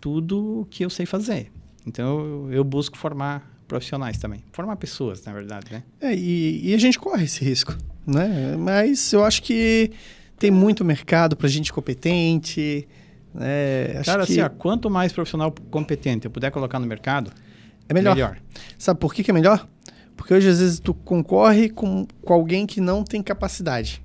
[0.00, 1.50] Tudo que eu sei fazer.
[1.86, 5.82] Então eu, eu busco formar profissionais também, formar pessoas, na verdade, né?
[6.00, 7.76] É, e, e, a gente corre esse risco,
[8.06, 8.56] né?
[8.56, 9.90] Mas eu acho que
[10.38, 12.88] tem muito mercado para gente competente.
[13.34, 14.02] Né?
[14.04, 14.32] Cara, que...
[14.32, 17.30] assim, ó, quanto mais profissional competente eu puder colocar no mercado,
[17.88, 18.14] é melhor.
[18.14, 18.38] melhor.
[18.78, 19.68] Sabe por que, que é melhor?
[20.18, 24.02] Porque hoje às vezes tu concorre com, com alguém que não tem capacidade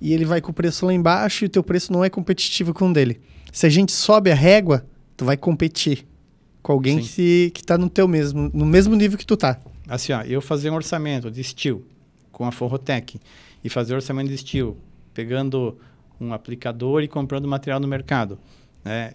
[0.00, 2.72] e ele vai com o preço lá embaixo e o teu preço não é competitivo
[2.72, 3.20] com o dele.
[3.52, 6.06] Se a gente sobe a régua, tu vai competir
[6.62, 9.60] com alguém que, que tá no teu mesmo, no mesmo nível que tu tá.
[9.86, 11.84] Assim, ó, eu fazer um orçamento de steel
[12.32, 13.20] com a Forrotec
[13.62, 14.76] e fazer orçamento de steel
[15.12, 15.78] pegando
[16.20, 18.38] um aplicador e comprando material no mercado.
[18.84, 19.12] Né?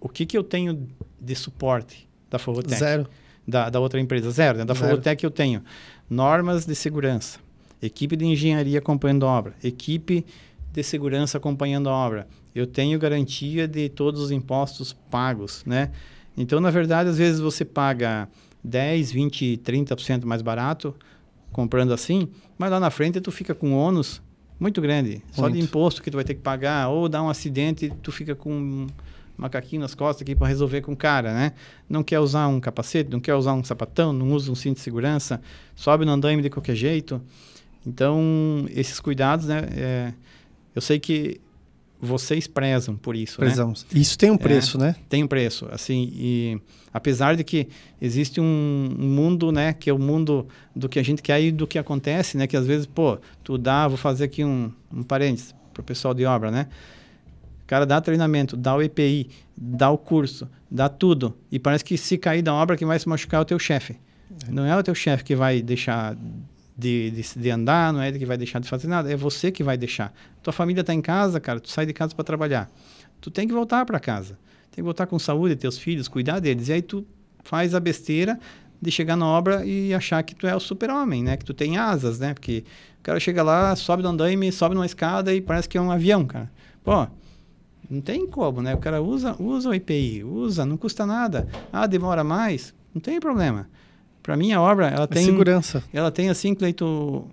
[0.00, 0.88] O que, que eu tenho
[1.20, 2.78] de suporte da Forrotec?
[2.78, 3.08] Zero.
[3.46, 4.30] Da, da outra empresa?
[4.30, 4.58] Zero.
[4.58, 4.64] Né?
[4.64, 4.86] Da Zero.
[4.88, 5.62] Forrotec eu tenho
[6.08, 7.38] normas de segurança,
[7.82, 10.24] equipe de engenharia acompanhando a obra, equipe
[10.72, 12.26] de segurança acompanhando a obra.
[12.54, 15.90] Eu tenho garantia de todos os impostos pagos, né?
[16.36, 18.28] Então, na verdade, às vezes você paga
[18.62, 20.94] 10, 20, 30% mais barato
[21.52, 22.28] comprando assim,
[22.58, 24.20] mas lá na frente tu fica com ônus
[24.58, 25.22] muito grande.
[25.32, 25.64] Só de Muito.
[25.64, 28.86] imposto que tu vai ter que pagar, ou dá um acidente, tu fica com
[29.36, 31.52] macaquinho nas costas aqui para resolver com o cara, né?
[31.88, 34.82] Não quer usar um capacete, não quer usar um sapatão, não usa um cinto de
[34.82, 35.40] segurança,
[35.74, 37.20] sobe no andaime de qualquer jeito.
[37.86, 39.68] Então, esses cuidados, né?
[39.76, 40.14] é,
[40.74, 41.40] eu sei que
[42.00, 43.46] vocês prezam por isso, né?
[43.46, 43.86] Precisamos.
[43.92, 44.94] Isso tem um preço, né?
[45.08, 46.60] tem um preço, assim, e
[46.92, 47.68] apesar de que
[48.00, 51.50] existe um, um mundo, né, que é o mundo do que a gente quer e
[51.50, 55.02] do que acontece, né, que às vezes, pô, tu dá, vou fazer aqui um, um
[55.02, 56.68] parênteses pro pessoal de obra, né,
[57.64, 61.96] o cara dá treinamento, dá o EPI, dá o curso, dá tudo, e parece que
[61.96, 63.96] se cair da obra, quem vai se machucar é o teu chefe.
[64.48, 66.16] Não é o teu chefe que vai deixar
[66.76, 69.50] de, de, de andar, não é ele que vai deixar de fazer nada, é você
[69.50, 70.12] que vai deixar.
[70.42, 72.70] Tua família está em casa, cara, tu sai de casa para trabalhar.
[73.20, 74.38] Tu tem que voltar para casa.
[74.70, 76.68] Tem que voltar com saúde, teus filhos, cuidar deles.
[76.68, 77.06] E aí tu
[77.44, 78.38] faz a besteira
[78.82, 81.36] de chegar na obra e achar que tu é o super-homem, né?
[81.36, 82.34] Que tu tem asas, né?
[82.34, 82.64] Porque
[82.98, 85.90] o cara chega lá, sobe no andaime, sobe numa escada e parece que é um
[85.90, 86.50] avião, cara.
[86.82, 87.06] Pô,
[87.90, 88.74] não tem como, né?
[88.74, 91.46] O cara usa, usa o IPI, usa, não custa nada.
[91.72, 92.74] Ah, demora mais?
[92.94, 93.68] Não tem problema.
[94.22, 95.24] Para mim, a obra, ela É tem...
[95.24, 95.84] segurança.
[95.92, 97.28] Ela tem assim, Cleito.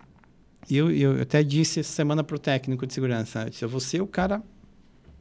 [0.69, 4.01] Eu, eu até disse essa semana para o técnico de segurança: eu disse, você é
[4.01, 4.43] o cara,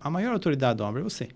[0.01, 1.29] a maior autoridade da obra é você.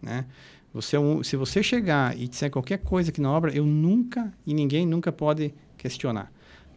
[0.00, 0.24] Né?
[0.72, 4.32] Você é um, se você chegar e disser qualquer coisa aqui na obra, eu nunca
[4.46, 6.32] e ninguém nunca pode questionar.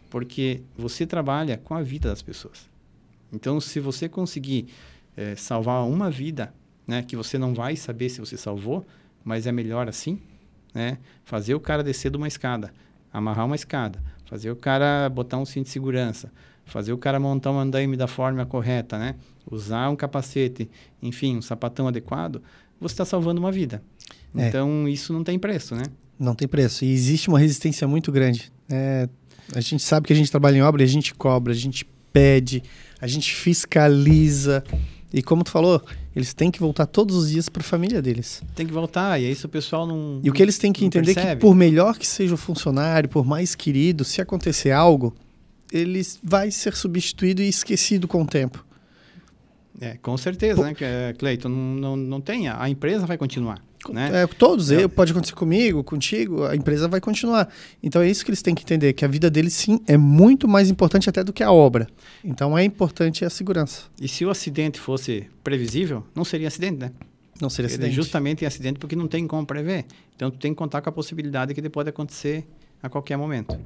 [0.09, 2.69] Porque você trabalha com a vida das pessoas.
[3.31, 4.67] Então, se você conseguir
[5.15, 6.53] eh, salvar uma vida,
[6.87, 8.85] né, que você não vai saber se você salvou,
[9.23, 10.19] mas é melhor assim,
[10.73, 10.97] né?
[11.23, 12.73] Fazer o cara descer de uma escada,
[13.11, 16.31] amarrar uma escada, fazer o cara botar um cinto de segurança,
[16.65, 19.15] fazer o cara montar um andaime da forma correta, né?
[19.49, 20.69] Usar um capacete,
[21.01, 22.41] enfim, um sapatão adequado,
[22.79, 23.81] você está salvando uma vida.
[24.35, 24.47] É.
[24.47, 25.83] Então, isso não tem preço, né?
[26.19, 26.83] Não tem preço.
[26.83, 28.51] E existe uma resistência muito grande.
[28.69, 29.07] É,
[29.53, 31.85] a gente sabe que a gente trabalha em obra e a gente cobra, a gente
[32.11, 32.63] pede,
[32.99, 34.63] a gente fiscaliza.
[35.13, 35.79] E como tu falou,
[36.15, 38.41] eles têm que voltar todos os dias para a família deles.
[38.55, 40.19] Tem que voltar, e aí se o pessoal não...
[40.23, 43.07] E o que eles têm que entender é que por melhor que seja o funcionário,
[43.07, 45.13] por mais querido, se acontecer algo,
[45.71, 48.65] ele vai ser substituído e esquecido com o tempo.
[49.79, 51.49] É, com certeza, né, é, Cleiton?
[51.49, 54.23] Não, não, não tem, a empresa vai continuar, né?
[54.23, 54.87] É, todos, É.
[54.87, 57.49] pode acontecer comigo, contigo, a empresa vai continuar.
[57.81, 60.47] Então é isso que eles têm que entender, que a vida deles sim é muito
[60.47, 61.87] mais importante até do que a obra.
[62.23, 63.83] Então é importante a segurança.
[63.99, 66.91] E se o acidente fosse previsível, não seria acidente, né?
[67.41, 67.95] Não seria Ele é acidente.
[67.95, 69.85] justamente acidente porque não tem como prever.
[70.15, 72.45] Então, tu tem que contar com a possibilidade que ele pode acontecer
[72.81, 73.59] a qualquer momento.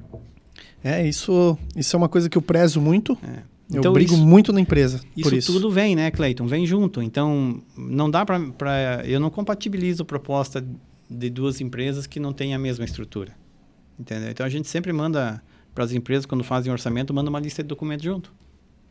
[0.82, 3.16] É, isso, isso é uma coisa que eu prezo muito.
[3.22, 3.42] É.
[3.70, 5.52] Eu Então, brigo isso- muito na empresa Isso, por isso.
[5.52, 6.46] tudo vem, né, Cleiton?
[6.46, 7.02] Vem junto.
[7.02, 8.40] Então, não dá para.
[9.06, 10.64] Eu não compatibilizo proposta
[11.10, 13.32] de duas empresas que não têm a mesma estrutura.
[13.98, 14.30] Entendeu?
[14.30, 15.42] Então, a gente sempre manda
[15.74, 18.32] para as empresas, quando fazem orçamento, manda uma lista de documentos junto.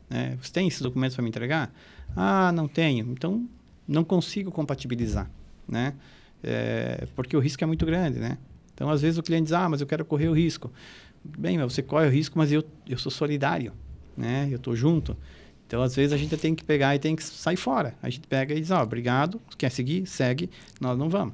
[0.09, 0.37] né?
[0.41, 1.73] Você tem esses documentos para me entregar?
[2.15, 3.09] Ah, não tenho.
[3.11, 3.45] Então,
[3.87, 5.29] não consigo compatibilizar.
[5.67, 5.93] Né?
[6.43, 8.37] É, porque o risco é muito grande, né?
[8.73, 10.71] Então, às vezes o cliente diz, ah, mas eu quero correr o risco.
[11.25, 13.73] Bem, você corre o risco, mas eu, eu sou solidário,
[14.17, 14.47] né?
[14.49, 15.15] Eu estou junto.
[15.67, 17.93] Então, às vezes, a gente tem que pegar e tem que sair fora.
[18.01, 20.05] A gente pega e diz, ó, obrigado, quer seguir?
[20.07, 20.49] Segue,
[20.79, 21.33] nós não vamos.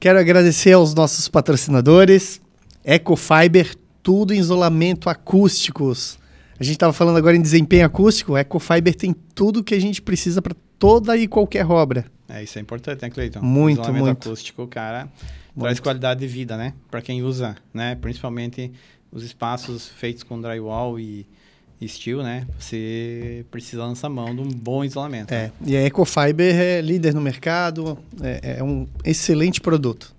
[0.00, 2.40] Quero agradecer aos nossos patrocinadores,
[2.84, 6.18] Ecofiber, tudo em isolamento acústicos.
[6.58, 10.40] A gente estava falando agora em desempenho acústico, Ecofiber tem tudo que a gente precisa
[10.42, 12.06] para toda e qualquer obra.
[12.28, 13.40] É, isso é importante, né, Cleiton?
[13.42, 14.28] Muito, Isolamento muito.
[14.28, 15.08] acústico, cara,
[15.54, 15.82] traz Muito.
[15.82, 16.72] qualidade de vida, né?
[16.90, 17.94] Para quem usa, né?
[17.94, 18.72] Principalmente
[19.12, 21.26] os espaços feitos com drywall e,
[21.82, 22.46] e steel, né?
[22.58, 25.32] Você precisa lançar mão de um bom isolamento.
[25.32, 25.52] É, né?
[25.66, 30.14] e a Ecofiber é líder no mercado, é, é um excelente produto.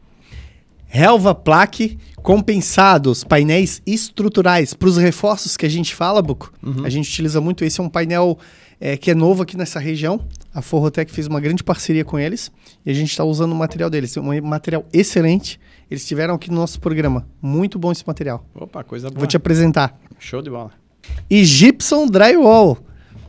[0.94, 4.74] Helva Plaque compensados, painéis estruturais.
[4.74, 6.86] Para os reforços que a gente fala, Buco, Uhum.
[6.86, 7.64] a gente utiliza muito.
[7.66, 8.38] Esse é um painel
[8.80, 10.20] é, que é novo aqui nessa região.
[10.54, 12.52] A Forrotec fez uma grande parceria com eles
[12.86, 14.16] e a gente está usando o material deles.
[14.16, 15.60] É um material excelente.
[15.90, 17.26] Eles estiveram aqui no nosso programa.
[17.42, 18.46] Muito bom esse material.
[18.54, 19.20] Opa, coisa boa.
[19.20, 19.98] Vou te apresentar.
[20.20, 20.83] Show de bola.
[21.30, 22.78] E Gypsum Drywall.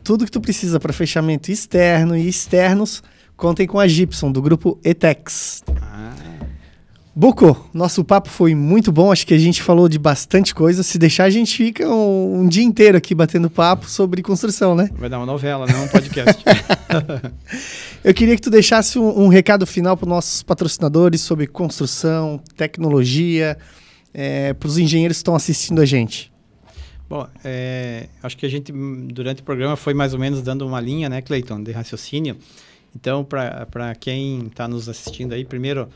[0.02, 3.02] Tudo que tu precisa para fechamento externo e externos,
[3.36, 5.62] contem com a Gypsum, do grupo Etex.
[5.80, 6.12] Ah,
[7.16, 9.12] Buco, nosso papo foi muito bom.
[9.12, 10.82] Acho que a gente falou de bastante coisa.
[10.82, 14.90] Se deixar, a gente fica um, um dia inteiro aqui batendo papo sobre construção, né?
[14.96, 16.42] Vai dar uma novela, não um podcast.
[18.02, 22.40] Eu queria que tu deixasse um, um recado final para os nossos patrocinadores sobre construção,
[22.56, 23.56] tecnologia,
[24.12, 26.33] é, para os engenheiros que estão assistindo a gente.
[27.08, 30.80] Bom, é, acho que a gente, durante o programa, foi mais ou menos dando uma
[30.80, 32.36] linha, né, Cleiton, de raciocínio.
[32.96, 35.88] Então, para quem está nos assistindo aí, primeiro,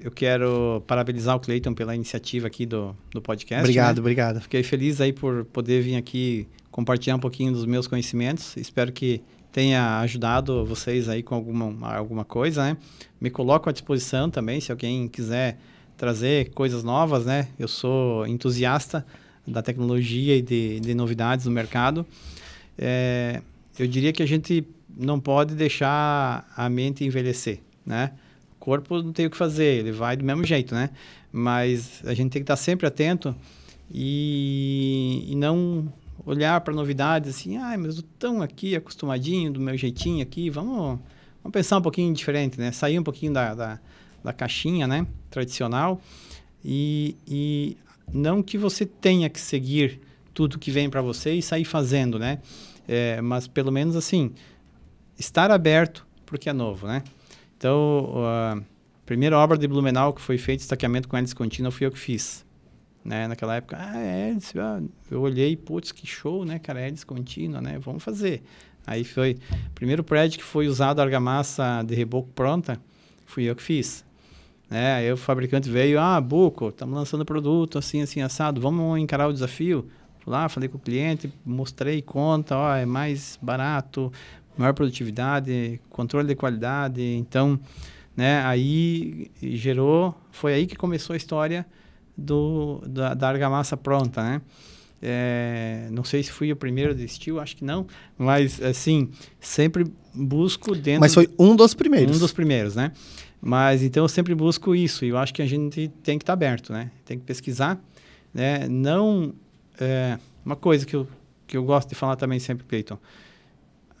[0.00, 3.62] eu quero parabenizar o Cleiton pela iniciativa aqui do, do podcast.
[3.62, 4.00] Obrigado, né?
[4.00, 4.40] obrigado.
[4.40, 8.56] Fiquei feliz aí por poder vir aqui compartilhar um pouquinho dos meus conhecimentos.
[8.56, 9.20] Espero que
[9.52, 12.76] tenha ajudado vocês aí com alguma, alguma coisa, né?
[13.20, 15.58] Me coloco à disposição também, se alguém quiser
[15.96, 17.48] trazer coisas novas, né?
[17.58, 19.04] Eu sou entusiasta
[19.48, 22.06] da tecnologia e de, de novidades no mercado.
[22.76, 23.42] É,
[23.78, 28.12] eu diria que a gente não pode deixar a mente envelhecer, né?
[28.56, 30.90] O corpo não tem o que fazer, ele vai do mesmo jeito, né?
[31.32, 33.34] Mas a gente tem que estar sempre atento
[33.90, 35.92] e, e não
[36.26, 40.98] olhar para novidades assim, ah, mas eu tão aqui acostumadinho, do meu jeitinho aqui, vamos,
[41.42, 42.72] vamos pensar um pouquinho diferente, né?
[42.72, 43.80] Sair um pouquinho da, da,
[44.22, 45.06] da caixinha, né?
[45.30, 46.00] Tradicional
[46.64, 47.76] e, e
[48.12, 50.00] não que você tenha que seguir
[50.34, 52.38] tudo que vem para você e sair fazendo, né?
[52.86, 54.32] É, mas pelo menos assim,
[55.18, 57.02] estar aberto porque é novo, né?
[57.56, 58.58] Então, a
[59.04, 62.46] primeira obra de Blumenau que foi feita, estaqueamento com hélice contínua, fui eu que fiz.
[63.04, 63.26] Né?
[63.26, 64.80] Naquela época, ah, é hélice, ah,
[65.10, 67.78] eu olhei, putz, que show, né, cara, hélice contínua, né?
[67.78, 68.42] Vamos fazer.
[68.86, 69.38] Aí foi,
[69.74, 72.80] primeiro prédio que foi usado argamassa de reboco pronta,
[73.26, 74.04] fui eu que fiz.
[74.70, 74.94] Né?
[74.94, 79.32] Aí o fabricante veio, ah, Buco, estamos lançando produto assim, assim, assado, vamos encarar o
[79.32, 79.86] desafio?
[80.20, 84.12] Fui lá, falei com o cliente, mostrei conta, ó, é mais barato,
[84.56, 87.58] maior produtividade, controle de qualidade, então,
[88.16, 91.64] né, aí gerou, foi aí que começou a história
[92.16, 94.42] do, da, da argamassa pronta, né?
[95.00, 97.86] É, não sei se fui o primeiro de estilo, acho que não,
[98.18, 99.08] mas assim,
[99.38, 101.00] sempre busco dentro...
[101.00, 102.16] Mas foi um dos primeiros.
[102.16, 102.90] Um dos primeiros, né?
[103.40, 106.32] Mas então eu sempre busco isso e eu acho que a gente tem que estar
[106.32, 106.90] tá aberto, né?
[107.04, 107.80] Tem que pesquisar,
[108.34, 108.66] né?
[108.68, 109.32] Não
[109.80, 111.06] é, uma coisa que eu,
[111.46, 112.98] que eu gosto de falar também sempre, Cleiton.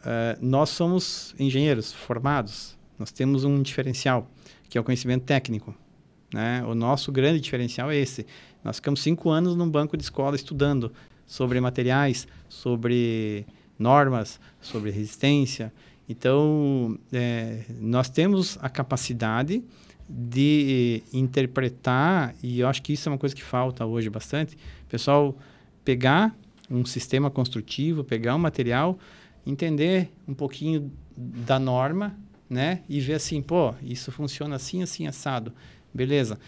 [0.04, 4.28] É, nós somos engenheiros formados, nós temos um diferencial
[4.68, 5.74] que é o conhecimento técnico.
[6.32, 6.62] Né?
[6.66, 8.26] O nosso grande diferencial é esse.
[8.62, 10.92] Nós ficamos cinco anos num banco de escola estudando
[11.26, 13.46] sobre materiais, sobre
[13.78, 15.72] normas, sobre resistência.
[16.08, 19.62] Então, é, nós temos a capacidade
[20.08, 24.56] de interpretar, e eu acho que isso é uma coisa que falta hoje bastante,
[24.88, 25.36] pessoal
[25.84, 26.34] pegar
[26.70, 28.98] um sistema construtivo, pegar um material,
[29.46, 32.16] entender um pouquinho da norma,
[32.48, 32.80] né?
[32.88, 35.52] E ver assim, pô, isso funciona assim, assim, assado.
[35.92, 36.38] Beleza.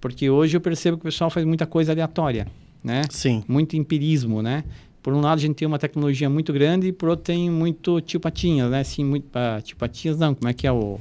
[0.00, 2.46] Porque hoje eu percebo que o pessoal faz muita coisa aleatória,
[2.82, 3.02] né?
[3.10, 3.42] Sim.
[3.48, 4.64] Muito empirismo, né?
[5.08, 7.98] Por um lado a gente tem uma tecnologia muito grande e por outro tem muito
[8.02, 8.80] tio patinhas, né?
[8.80, 11.00] Assim, muito, uh, tio patinhas não, como é que é o...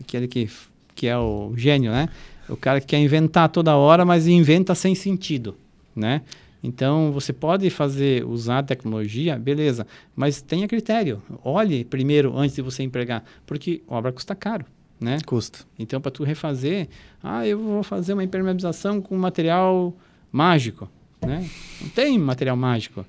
[0.00, 0.48] Aquele que,
[0.94, 2.08] que é o gênio, né?
[2.48, 5.56] O cara que quer inventar toda hora, mas inventa sem sentido,
[5.96, 6.22] né?
[6.62, 11.20] Então, você pode fazer, usar a tecnologia, beleza, mas tenha critério.
[11.42, 14.64] Olhe primeiro antes de você empregar, porque obra custa caro,
[15.00, 15.18] né?
[15.26, 15.66] Custa.
[15.76, 16.88] Então, para tu refazer,
[17.20, 19.92] ah, eu vou fazer uma impermeabilização com material
[20.30, 20.88] mágico.
[21.26, 21.48] Né?
[21.80, 23.04] Não tem material mágico.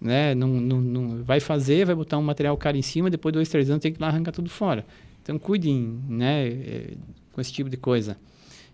[0.00, 0.34] Né?
[0.34, 3.48] Não, não, não, vai fazer, vai botar um material caro em cima, depois de dois,
[3.48, 4.84] três anos tem que lá arrancar tudo fora.
[5.22, 6.94] Então cuidem né, eh,
[7.32, 8.16] com esse tipo de coisa.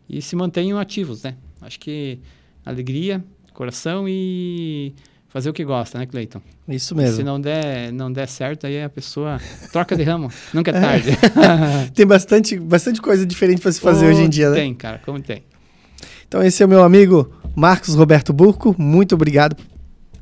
[0.09, 1.36] E se mantenham ativos, né?
[1.61, 2.18] Acho que
[2.66, 3.24] alegria,
[3.55, 4.93] coração e
[5.28, 6.43] fazer o que gosta, né, Cleiton?
[6.68, 7.16] Isso mesmo.
[7.16, 9.38] Se não der, não der certo, aí a pessoa
[9.70, 10.28] troca de ramo.
[10.53, 11.11] Nunca é tarde.
[11.95, 14.57] tem bastante, bastante coisa diferente para se fazer oh, hoje em dia, né?
[14.57, 15.45] Tem, cara, como tem.
[16.26, 18.74] Então esse é o meu amigo Marcos Roberto Burco.
[18.78, 19.66] Muito obrigado por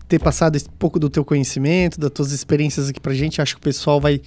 [0.08, 3.40] ter passado um pouco do teu conhecimento, das tuas experiências aqui pra gente.
[3.40, 4.20] Acho que o pessoal vai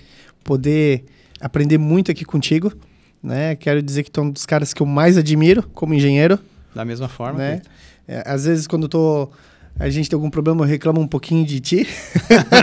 [0.43, 1.06] poder
[1.39, 2.72] aprender muito aqui contigo.
[3.22, 3.56] Né?
[3.56, 6.39] Quero dizer que tu é um dos caras que eu mais admiro como engenheiro.
[6.74, 7.39] Da mesma forma.
[7.39, 7.62] Né?
[8.08, 9.30] É, às vezes quando tô
[9.80, 11.88] a gente tem algum problema, eu reclamo um pouquinho de ti.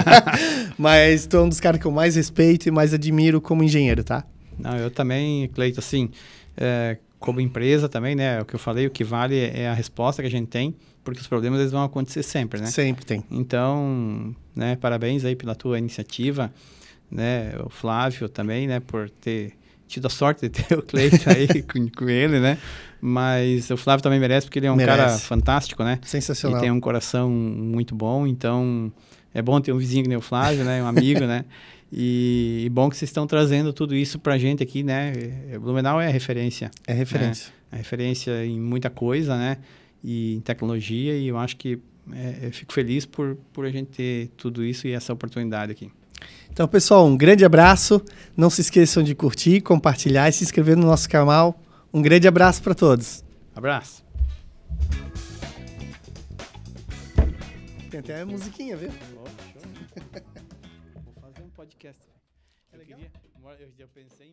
[0.78, 4.04] Mas tu é um dos caras que eu mais respeito e mais admiro como engenheiro,
[4.04, 4.24] tá?
[4.58, 6.10] Não, eu também, Cleito, assim,
[6.56, 8.40] é, como empresa também, né?
[8.40, 11.20] O que eu falei, o que vale é a resposta que a gente tem, porque
[11.20, 12.66] os problemas eles vão acontecer sempre, né?
[12.66, 13.24] Sempre tem.
[13.30, 16.52] Então, né, parabéns aí pela tua iniciativa,
[17.10, 17.54] né?
[17.64, 19.52] O Flávio também, né, por ter
[19.88, 22.58] tido a sorte de ter o Cleiton aí com, com, ele, né?
[23.00, 24.98] Mas o Flávio também merece, porque ele é um merece.
[24.98, 25.98] cara fantástico, né?
[26.02, 26.58] Sensacional.
[26.58, 28.92] E tem um coração muito bom, então
[29.32, 30.82] é bom ter um vizinho que nem o Flávio, né?
[30.82, 31.44] Um amigo, né?
[31.92, 35.12] E, e bom que vocês estão trazendo tudo isso para a gente aqui, né?
[35.50, 36.70] É, Blumenau é referência.
[36.86, 37.52] É referência.
[37.72, 39.58] É, é referência em muita coisa, né?
[40.04, 41.78] E em tecnologia, e eu acho que
[42.12, 45.90] é, eu fico feliz por, por a gente ter tudo isso e essa oportunidade aqui.
[46.50, 48.02] Então, pessoal, um grande abraço.
[48.36, 51.60] Não se esqueçam de curtir, compartilhar e se inscrever no nosso canal.
[51.92, 53.24] Um grande abraço para todos.
[53.54, 54.04] Abraço.
[57.90, 58.90] Tem até a musiquinha, viu?
[63.58, 64.27] Eu, eu pensei